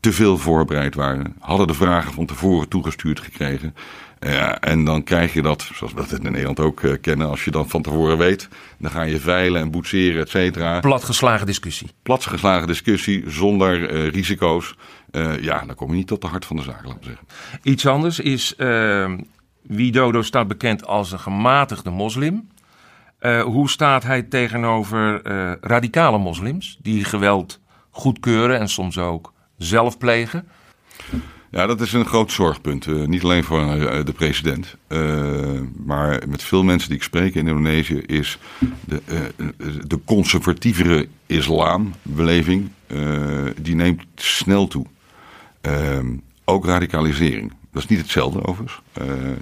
te 0.00 0.12
veel 0.12 0.38
voorbereid 0.38 0.94
waren. 0.94 1.34
Hadden 1.38 1.66
de 1.66 1.74
vragen 1.74 2.12
van 2.12 2.26
tevoren 2.26 2.68
toegestuurd 2.68 3.20
gekregen. 3.20 3.74
Ja, 4.20 4.60
en 4.60 4.84
dan 4.84 5.04
krijg 5.04 5.34
je 5.34 5.42
dat, 5.42 5.70
zoals 5.74 5.92
we 5.92 6.00
dat 6.00 6.12
in 6.12 6.22
Nederland 6.22 6.60
ook 6.60 6.80
uh, 6.80 6.96
kennen, 7.00 7.28
als 7.28 7.44
je 7.44 7.50
dan 7.50 7.68
van 7.68 7.82
tevoren 7.82 8.18
weet. 8.18 8.48
Dan 8.78 8.90
ga 8.90 9.02
je 9.02 9.18
veilen 9.18 9.60
en 9.60 9.70
boetseren, 9.70 10.20
et 10.20 10.28
cetera. 10.28 10.80
Platgeslagen 10.80 11.46
discussie. 11.46 11.90
Platgeslagen 12.02 12.66
discussie, 12.66 13.24
zonder 13.26 13.92
uh, 13.92 14.10
risico's. 14.10 14.74
Uh, 15.10 15.42
ja, 15.42 15.64
dan 15.66 15.74
kom 15.74 15.90
je 15.90 15.96
niet 15.96 16.06
tot 16.06 16.20
de 16.20 16.26
hart 16.26 16.44
van 16.44 16.56
de 16.56 16.62
zaak, 16.62 16.84
laten 16.84 17.00
we 17.00 17.04
zeggen. 17.04 17.26
Iets 17.62 17.86
anders 17.86 18.20
is, 18.20 18.54
Widodo 19.62 20.22
staat 20.22 20.48
bekend 20.48 20.86
als 20.86 21.12
een 21.12 21.20
gematigde 21.20 21.90
moslim. 21.90 22.48
hoe 23.44 23.70
staat 23.70 24.02
hij 24.02 24.22
tegenover 24.22 25.20
radicale 25.60 26.18
moslims 26.18 26.78
die 26.82 27.04
geweld 27.04 27.60
goedkeuren 27.90 28.58
en 28.58 28.68
soms 28.68 28.98
ook 28.98 29.32
zelf 29.56 29.98
plegen? 29.98 30.48
Ja, 31.50 31.66
dat 31.66 31.80
is 31.80 31.92
een 31.92 32.06
groot 32.06 32.32
zorgpunt. 32.32 32.86
Uh, 32.86 33.06
niet 33.06 33.22
alleen 33.22 33.44
voor 33.44 33.60
uh, 33.60 34.04
de 34.04 34.12
president, 34.12 34.76
uh, 34.88 35.60
maar 35.84 36.22
met 36.28 36.42
veel 36.42 36.62
mensen 36.62 36.88
die 36.88 36.98
ik 36.98 37.04
spreek 37.04 37.34
in 37.34 37.46
Indonesië 37.46 37.98
is 37.98 38.38
de, 38.84 39.02
de 39.86 40.00
conservatievere 40.04 41.08
islambeleving, 41.26 42.70
die 43.56 43.74
neemt 43.74 44.02
snel 44.14 44.68
toe. 44.68 44.86
Ook 46.44 46.66
radicalisering. 46.66 47.52
Dat 47.72 47.82
is 47.82 47.88
niet 47.88 47.98
hetzelfde 47.98 48.44
overigens. 48.44 48.80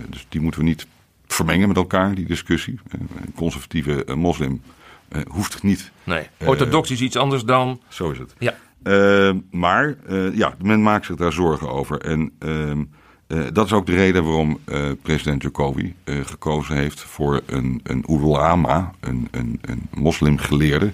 dus 0.09 0.27
die 0.29 0.41
moeten 0.41 0.61
we 0.61 0.67
niet 0.67 0.87
vermengen 1.27 1.69
met 1.69 1.77
elkaar, 1.77 2.15
die 2.15 2.27
discussie. 2.27 2.79
een 2.91 3.33
conservatieve 3.35 4.05
moslim 4.15 4.63
hoeft 5.29 5.63
niet. 5.63 5.91
Nee, 6.05 6.27
orthodox 6.45 6.91
is 6.91 7.01
iets 7.01 7.17
anders 7.17 7.45
dan... 7.45 7.81
Zo 7.89 8.11
is 8.11 8.19
het. 8.19 8.35
Ja. 8.39 8.55
Uh, 8.87 9.31
maar 9.51 9.97
uh, 10.09 10.37
ja, 10.37 10.55
men 10.63 10.83
maakt 10.83 11.07
zich 11.07 11.17
daar 11.17 11.33
zorgen 11.33 11.71
over. 11.71 12.01
En 12.01 12.33
uh, 12.47 13.45
dat 13.53 13.67
is 13.67 13.73
ook 13.73 13.87
de 13.87 13.95
reden 13.95 14.25
waarom 14.25 14.59
president 15.03 15.43
Jokowi 15.43 15.95
gekozen 16.05 16.77
heeft 16.77 17.01
voor 17.01 17.41
een, 17.47 17.81
een 17.83 18.05
ulama, 18.09 18.93
een, 19.01 19.29
een, 19.31 19.59
een 19.61 19.89
moslimgeleerde 19.95 20.93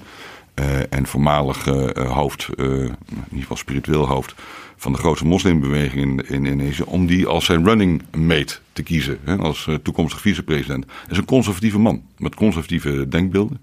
en 0.90 1.06
voormalig 1.06 1.64
hoofd, 1.94 2.48
in 2.56 2.96
ieder 3.24 3.40
geval 3.40 3.56
spiritueel 3.56 4.06
hoofd, 4.06 4.34
van 4.76 4.92
de 4.92 4.98
grootste 4.98 5.26
moslimbeweging 5.26 6.02
in, 6.02 6.28
in 6.28 6.46
Indonesië, 6.46 6.82
om 6.82 7.06
die 7.06 7.26
als 7.26 7.44
zijn 7.44 7.64
running 7.64 8.02
mate 8.16 8.58
te 8.72 8.82
kiezen, 8.82 9.18
hè, 9.24 9.36
als 9.36 9.68
toekomstig 9.82 10.20
vicepresident. 10.20 10.84
Hij 10.84 11.10
is 11.10 11.18
een 11.18 11.24
conservatieve 11.24 11.78
man 11.78 12.02
met 12.18 12.34
conservatieve 12.34 13.08
denkbeelden. 13.08 13.60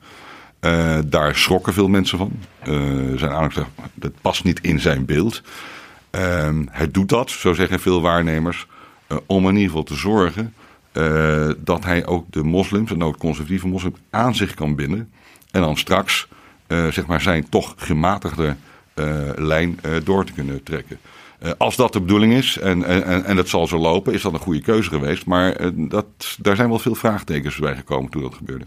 Uh, 0.62 0.98
daar 1.06 1.36
schrokken 1.36 1.74
veel 1.74 1.88
mensen 1.88 2.18
van. 2.18 2.32
Uh, 2.68 3.18
zijn 3.18 3.32
aandacht 3.32 3.60
dat 3.94 4.12
past 4.22 4.44
niet 4.44 4.62
in 4.62 4.80
zijn 4.80 5.06
beeld. 5.06 5.42
Uh, 6.12 6.50
hij 6.70 6.92
doet 6.92 7.10
dat, 7.10 7.30
zo 7.30 7.54
zeggen 7.54 7.80
veel 7.80 8.02
waarnemers, 8.02 8.68
uh, 9.08 9.18
om 9.26 9.48
in 9.48 9.54
ieder 9.54 9.68
geval 9.68 9.84
te 9.84 9.96
zorgen 9.96 10.54
dat 11.58 11.84
hij 11.84 12.06
ook 12.06 12.26
de 12.30 12.44
moslims, 12.44 12.92
en 12.92 13.04
ook 13.04 13.18
conservatieve 13.18 13.68
moslims, 13.68 13.98
aan 14.10 14.36
zich 14.36 14.54
kan 14.54 14.76
binden. 14.76 15.12
En 15.52 15.62
dan 15.62 15.78
straks 15.78 16.28
zeg 16.68 17.06
maar 17.06 17.22
zijn 17.22 17.50
toch 17.50 17.74
gematigde 17.78 18.56
lijn 19.36 19.80
door 20.04 20.26
te 20.26 20.34
kunnen 20.34 20.64
trekken. 20.64 21.00
Uh, 21.44 21.52
als 21.58 21.76
dat 21.76 21.94
de 21.94 22.02
bedoeling 22.02 22.34
is, 22.34 22.58
en, 22.58 22.84
en, 22.84 23.26
en 23.26 23.36
dat 23.36 23.50
zal 23.50 23.68
zo 23.68 23.78
lopen, 23.78 24.14
is 24.14 24.22
dat 24.22 24.34
een 24.34 24.40
goede 24.40 24.62
keuze 24.62 24.90
geweest. 24.90 25.26
Maar 25.26 25.62
uh, 25.62 25.70
dat, 25.76 26.06
daar 26.40 26.56
zijn 26.56 26.70
wel 26.70 26.80
veel 26.80 26.96
vraagtekens 26.96 27.56
bij 27.56 27.76
gekomen 27.76 28.12
toen 28.12 28.22
dat 28.22 28.34
gebeurde. 28.34 28.66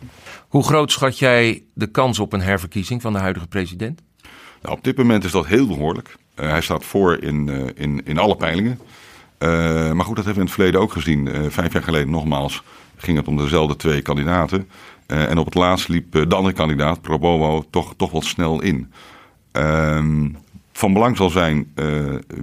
Hoe 0.49 0.65
groot 0.65 0.93
schat 0.93 1.19
jij 1.19 1.63
de 1.75 1.87
kans 1.87 2.19
op 2.19 2.33
een 2.33 2.41
herverkiezing 2.41 3.03
van 3.03 3.13
de 3.13 3.19
huidige 3.19 3.47
president? 3.47 4.01
Nou, 4.63 4.77
op 4.77 4.85
dit 4.85 4.97
moment 4.97 5.25
is 5.25 5.33
dat 5.33 5.47
heel 5.47 5.67
behoorlijk. 5.67 6.17
Uh, 6.37 6.51
hij 6.51 6.61
staat 6.61 6.85
voor 6.85 7.23
in, 7.23 7.49
in, 7.77 8.05
in 8.05 8.19
alle 8.19 8.37
peilingen. 8.37 8.79
maar 9.97 10.05
goed, 10.05 10.17
dat 10.17 10.25
hebben 10.25 10.35
we 10.35 10.41
in 10.41 10.41
het 10.41 10.51
verleden 10.51 10.81
ook 10.81 10.93
gezien. 10.93 11.51
vijf 11.51 11.73
jaar 11.73 11.83
geleden 11.83 12.11
nogmaals 12.11 12.63
ging 12.97 13.17
het 13.17 13.29
om 13.29 13.37
dezelfde 13.37 13.77
twee 13.77 14.03
kandidaten. 14.03 14.69
en 15.07 15.39
op 15.39 15.45
het 15.45 15.55
laatst 15.55 15.89
liep 15.89 16.13
de 16.13 16.35
andere 16.35 16.55
kandidaat, 16.55 17.01
Probowo, 17.01 17.65
toch, 17.71 17.95
toch 17.97 18.11
wat 18.11 18.25
snel 18.25 18.63
in. 18.63 18.93
Van 20.83 20.93
belang 20.93 21.17
zal 21.17 21.31
zijn 21.31 21.73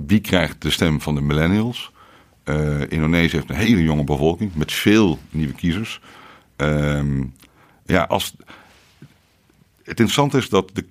wie 0.08 0.20
krijgt 0.20 0.62
de 0.62 0.70
stem 0.70 1.02
van 1.02 1.16
de 1.16 1.22
millennials. 1.22 1.92
Indonesië 2.88 3.36
heeft 3.36 3.50
een 3.50 3.56
hele 3.56 3.84
jonge 3.84 4.04
bevolking 4.04 4.56
met 4.56 4.72
veel 4.72 5.20
nieuwe 5.30 5.54
kiezers. 5.54 6.02
Ehm, 6.56 7.24
ja, 7.86 8.04
als, 8.04 8.36
het 9.78 10.00
interessante 10.00 10.38
is 10.38 10.50
dat 10.50 10.72
de, 10.74 10.86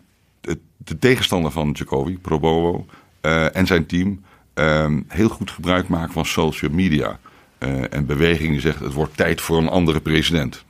de, 0.76 0.98
tegenstander 0.98 1.50
van 1.50 1.70
Jacobi, 1.72 2.18
Probowo, 2.18 2.86
uh, 3.22 3.56
en 3.56 3.66
zijn 3.66 3.86
team 3.86 4.24
ehm, 4.54 5.00
heel 5.08 5.28
goed 5.28 5.50
gebruik 5.50 5.88
maken 5.88 6.12
van 6.12 6.24
social 6.26 6.70
media. 6.70 7.18
Uh, 7.58 7.94
en 7.94 8.06
beweging 8.06 8.50
die 8.50 8.60
zegt 8.60 8.80
het 8.80 8.92
wordt 8.92 9.16
tijd 9.16 9.40
voor 9.40 9.58
een 9.58 9.68
andere 9.68 10.00
president. 10.00 10.64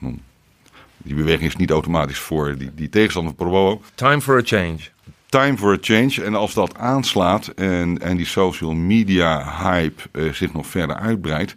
Die 0.97 1.14
beweging 1.14 1.49
is 1.49 1.57
niet 1.57 1.71
automatisch 1.71 2.19
voor 2.19 2.59
die, 2.59 2.75
die 2.75 2.88
tegenstander 2.88 3.35
van 3.37 3.47
Probowo. 3.47 3.83
Time 3.95 4.21
for 4.21 4.38
a 4.38 4.43
change. 4.45 4.97
Time 5.29 5.57
for 5.57 5.73
a 5.73 5.79
change. 5.81 6.25
En 6.25 6.35
als 6.35 6.55
dat 6.55 6.79
aanslaat 6.79 7.47
en, 7.47 7.99
en 7.99 8.17
die 8.17 8.27
social 8.27 8.75
media 8.75 9.53
hype 9.62 10.03
uh, 10.12 10.33
zich 10.33 10.53
nog 10.53 10.67
verder 10.67 10.97
uitbreidt, 10.97 11.55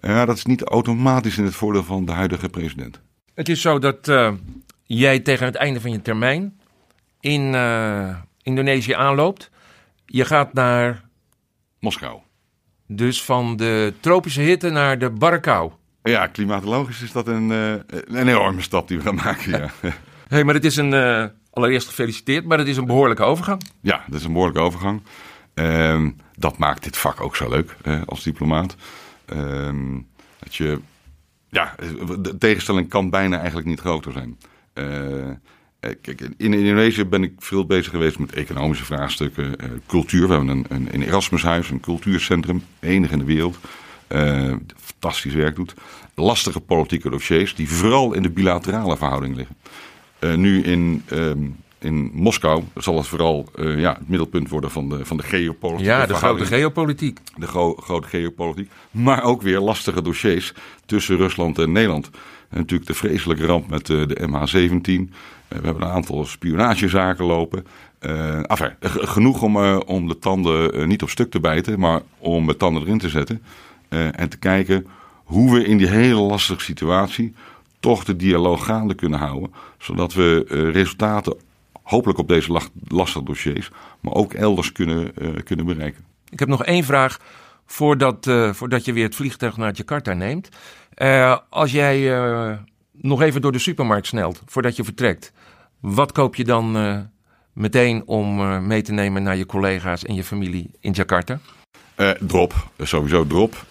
ja, 0.00 0.24
dat 0.24 0.36
is 0.36 0.44
niet 0.44 0.62
automatisch 0.62 1.38
in 1.38 1.44
het 1.44 1.54
voordeel 1.54 1.84
van 1.84 2.04
de 2.04 2.12
huidige 2.12 2.48
president. 2.48 3.00
Het 3.34 3.48
is 3.48 3.60
zo 3.60 3.78
dat 3.78 4.12
jij 4.82 5.18
tegen 5.18 5.46
het 5.46 5.54
einde 5.54 5.80
van 5.80 5.90
je 5.90 6.02
termijn 6.02 6.60
in 7.20 7.54
Indonesië 8.42 8.92
aanloopt. 8.92 9.50
Je 10.06 10.24
gaat 10.24 10.52
naar. 10.52 11.04
Moskou. 11.78 12.18
Dus 12.86 13.22
van 13.22 13.56
de 13.56 13.92
tropische 14.00 14.40
hitte 14.40 14.70
naar 14.70 14.98
de 14.98 15.10
barre 15.10 15.40
kou. 15.40 15.72
Ja, 16.02 16.26
klimatologisch 16.26 17.02
is 17.02 17.12
dat 17.12 17.26
een, 17.26 17.50
een 17.50 18.28
enorme 18.28 18.62
stap 18.62 18.88
die 18.88 18.96
we 18.96 19.02
gaan 19.02 19.14
maken. 19.14 19.50
Ja. 19.50 19.70
hey, 20.28 20.44
maar 20.44 20.54
het 20.54 20.64
is 20.64 20.76
een. 20.76 20.92
Allereerst 21.52 21.88
gefeliciteerd, 21.88 22.44
maar 22.44 22.58
het 22.58 22.68
is 22.68 22.76
een 22.76 22.86
behoorlijke 22.86 23.22
overgang. 23.22 23.62
Ja, 23.80 24.04
dat 24.06 24.18
is 24.18 24.24
een 24.24 24.32
behoorlijke 24.32 24.62
overgang. 24.62 25.02
Uh, 25.54 26.06
dat 26.36 26.58
maakt 26.58 26.84
dit 26.84 26.96
vak 26.96 27.20
ook 27.20 27.36
zo 27.36 27.48
leuk 27.48 27.76
als 28.06 28.22
diplomaat. 28.22 28.76
Ehm, 29.24 29.98
dat 30.38 30.54
je. 30.54 30.80
Ja, 31.48 31.74
de 32.20 32.38
tegenstelling 32.38 32.88
kan 32.88 33.10
bijna 33.10 33.36
eigenlijk 33.36 33.66
niet 33.66 33.80
groter 33.80 34.12
zijn. 34.12 34.38
Uh, 34.74 35.30
kijk, 35.80 36.20
in 36.20 36.54
Indonesië 36.54 37.04
ben 37.04 37.22
ik 37.22 37.32
veel 37.38 37.66
bezig 37.66 37.90
geweest 37.90 38.18
met 38.18 38.32
economische 38.32 38.84
vraagstukken, 38.84 39.56
cultuur. 39.86 40.26
We 40.28 40.34
hebben 40.34 40.48
een, 40.48 40.64
een, 40.68 40.88
een 40.92 41.02
Erasmushuis, 41.02 41.70
een 41.70 41.80
cultuurcentrum, 41.80 42.62
enig 42.80 43.10
in 43.10 43.18
de 43.18 43.24
wereld. 43.24 43.58
Uh, 44.12 44.54
fantastisch 44.76 45.34
werk 45.34 45.56
doet. 45.56 45.74
Lastige 46.14 46.60
politieke 46.60 47.10
dossiers 47.10 47.54
die 47.54 47.70
vooral 47.70 48.12
in 48.12 48.22
de 48.22 48.30
bilaterale 48.30 48.96
verhouding 48.96 49.36
liggen. 49.36 49.56
Nu 50.20 50.62
in, 50.62 51.02
ehm, 51.08 51.38
in 51.78 52.10
Moskou 52.14 52.62
zal 52.76 52.96
het 52.96 53.06
vooral 53.06 53.48
ja, 53.54 53.92
het 53.98 54.08
middelpunt 54.08 54.48
worden 54.48 54.70
van 54.70 54.88
de, 54.88 55.04
van 55.04 55.16
de 55.16 55.22
geopolitiek. 55.22 55.86
Ja, 55.86 56.06
de 56.06 56.14
grote 56.14 56.44
geopolitiek. 56.44 57.18
De 57.36 57.46
grote 57.46 58.08
geopolitiek. 58.08 58.70
Maar 58.90 59.22
ook 59.22 59.42
weer 59.42 59.60
lastige 59.60 60.02
dossiers 60.02 60.52
tussen 60.86 61.16
Rusland 61.16 61.58
en 61.58 61.72
Nederland. 61.72 62.10
En 62.50 62.58
natuurlijk 62.58 62.88
de 62.88 62.94
vreselijke 62.94 63.46
ramp 63.46 63.70
met 63.70 63.90
eh, 63.90 64.06
de 64.06 64.28
MH17. 64.28 65.14
Eh, 65.48 65.58
we 65.58 65.64
hebben 65.64 65.82
een 65.82 65.92
aantal 65.94 66.24
spionagezaken 66.24 67.24
lopen. 67.24 67.66
Uh, 68.06 68.50
enfin, 68.50 68.72
genoeg 68.80 69.42
om, 69.42 69.56
om 69.76 70.08
de 70.08 70.18
tanden 70.18 70.88
niet 70.88 71.02
op 71.02 71.10
stuk 71.10 71.30
te 71.30 71.40
bijten, 71.40 71.80
maar 71.80 72.00
om 72.18 72.46
de 72.46 72.56
tanden 72.56 72.82
erin 72.82 72.98
te 72.98 73.08
zetten. 73.08 73.42
en 73.88 74.28
te 74.28 74.38
kijken 74.38 74.86
hoe 75.24 75.54
we 75.54 75.64
in 75.64 75.76
die 75.76 75.88
hele 75.88 76.20
lastige 76.20 76.60
situatie 76.60 77.34
toch 77.80 78.04
de 78.04 78.16
dialoog 78.16 78.64
gaande 78.64 78.94
kunnen 78.94 79.18
houden. 79.18 79.50
Zodat 79.80 80.14
we 80.14 80.44
resultaten 80.72 81.36
hopelijk 81.82 82.18
op 82.18 82.28
deze 82.28 82.60
lastige 82.88 83.24
dossiers, 83.24 83.70
maar 84.00 84.12
ook 84.12 84.32
elders 84.32 84.72
kunnen, 84.72 85.12
kunnen 85.44 85.66
bereiken. 85.66 86.04
Ik 86.28 86.38
heb 86.38 86.48
nog 86.48 86.64
één 86.64 86.84
vraag 86.84 87.20
voordat, 87.66 88.30
voordat 88.52 88.84
je 88.84 88.92
weer 88.92 89.04
het 89.04 89.14
vliegtuig 89.14 89.56
naar 89.56 89.72
Jakarta 89.72 90.12
neemt. 90.12 90.48
Als 91.48 91.72
jij 91.72 91.98
nog 92.92 93.22
even 93.22 93.40
door 93.40 93.52
de 93.52 93.58
supermarkt 93.58 94.06
snelt 94.06 94.42
voordat 94.46 94.76
je 94.76 94.84
vertrekt, 94.84 95.32
wat 95.80 96.12
koop 96.12 96.34
je 96.34 96.44
dan 96.44 96.76
meteen 97.52 98.02
om 98.06 98.66
mee 98.66 98.82
te 98.82 98.92
nemen 98.92 99.22
naar 99.22 99.36
je 99.36 99.46
collega's 99.46 100.04
en 100.04 100.14
je 100.14 100.24
familie 100.24 100.70
in 100.80 100.92
Jakarta? 100.92 101.38
Drop, 102.20 102.54
sowieso 102.78 103.26
drop. 103.26 103.66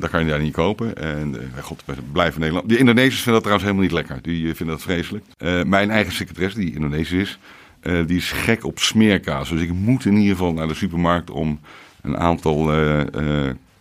dat 0.00 0.10
kan 0.10 0.24
je 0.24 0.30
daar 0.30 0.40
niet 0.40 0.52
kopen. 0.52 0.96
En 0.96 1.52
god, 1.60 1.84
blijven 2.12 2.40
Nederland. 2.40 2.68
De 2.68 2.78
Indonesiërs 2.78 3.22
vinden 3.22 3.32
dat 3.32 3.42
trouwens 3.42 3.64
helemaal 3.64 3.88
niet 3.88 4.08
lekker. 4.08 4.22
Die 4.22 4.54
vinden 4.54 4.76
dat 4.76 4.84
vreselijk. 4.84 5.24
mijn 5.66 5.90
eigen 5.90 6.12
secretaresse, 6.12 6.58
die 6.58 6.74
Indonesisch 6.74 7.12
is, 7.12 7.38
die 8.06 8.16
is 8.16 8.32
gek 8.32 8.64
op 8.64 8.78
smeerkaas. 8.78 9.48
Dus 9.48 9.60
ik 9.60 9.72
moet 9.72 10.04
in 10.04 10.16
ieder 10.16 10.36
geval 10.36 10.52
naar 10.52 10.68
de 10.68 10.74
supermarkt 10.74 11.30
om 11.30 11.60
een 12.02 12.16
aantal 12.16 12.70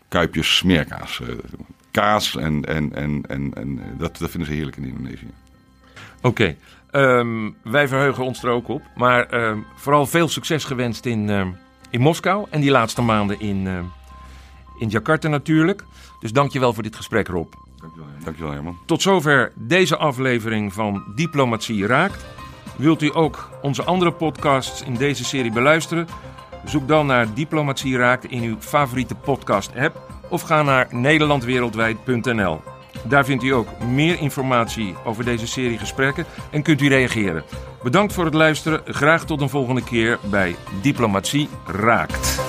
kuipjes 0.08 0.58
smeerkaas 0.58 1.22
kaas 1.92 2.36
en, 2.36 2.66
en, 2.66 2.96
en, 2.96 3.24
en, 3.28 3.52
en 3.54 3.82
dat, 3.98 4.18
dat 4.18 4.30
vinden 4.30 4.50
ze 4.50 4.56
heerlijk 4.56 4.78
in 4.78 4.84
Indonesië. 4.84 5.30
Oké, 6.22 6.56
ehm, 6.92 7.50
wij 7.64 7.88
verheugen 7.88 8.24
ons 8.24 8.44
er 8.44 8.50
ook 8.50 8.68
op. 8.68 8.82
Maar 8.96 9.26
ehm, 9.30 9.58
vooral 9.76 10.06
veel 10.06 10.28
succes 10.28 10.64
gewenst 10.64 11.06
in, 11.06 11.30
ehm, 11.30 11.50
in 11.92 12.02
Moskou 12.02 12.48
en 12.50 12.62
die 12.62 12.72
laatste 12.72 13.02
maanden 13.02 13.40
in, 13.40 13.68
in 14.80 14.88
Jakarta 14.88 15.28
natuurlijk. 15.28 15.86
Dus 16.20 16.32
dankjewel 16.32 16.74
voor 16.74 16.84
dit 16.84 16.96
gesprek, 16.96 17.28
Rob. 17.28 17.54
Dankjewel, 17.82 18.08
dankjewel 18.24 18.52
Herman. 18.52 18.78
Tot 18.86 19.02
zover 19.02 19.52
deze 19.56 19.98
aflevering 19.98 20.74
van 20.74 21.04
Diplomatie 21.16 21.86
Raakt. 21.86 22.26
Wilt 22.76 23.02
u 23.02 23.16
ook 23.16 23.50
onze 23.62 23.84
andere 23.84 24.12
podcasts 24.12 24.82
in 24.82 24.94
deze 24.94 25.24
serie 25.24 25.52
beluisteren? 25.52 26.08
Zoek 26.66 26.88
dan 26.88 27.06
naar 27.06 27.34
Diplomatie 27.34 27.98
Raakt 27.98 28.26
in 28.26 28.44
uw 28.44 28.56
favoriete 28.60 29.16
podcast-app 29.16 30.24
of 30.30 30.42
ga 30.42 30.62
naar 30.62 30.88
nederlandwereldwijd.nl. 30.92 32.71
Daar 33.04 33.26
vindt 33.26 33.44
u 33.44 33.50
ook 33.50 33.68
meer 33.80 34.20
informatie 34.20 34.96
over 35.06 35.26
deze 35.26 35.48
serie 35.48 35.78
gesprekken 35.78 36.26
en 36.52 36.62
kunt 36.62 36.82
u 36.82 36.88
reageren. 36.88 37.44
Bedankt 37.84 38.14
voor 38.14 38.26
het 38.26 38.34
luisteren. 38.34 38.82
Graag 38.86 39.26
tot 39.26 39.42
een 39.42 39.50
volgende 39.50 39.84
keer 39.84 40.20
bij 40.30 40.56
Diplomatie 40.82 41.50
Raakt. 41.66 42.40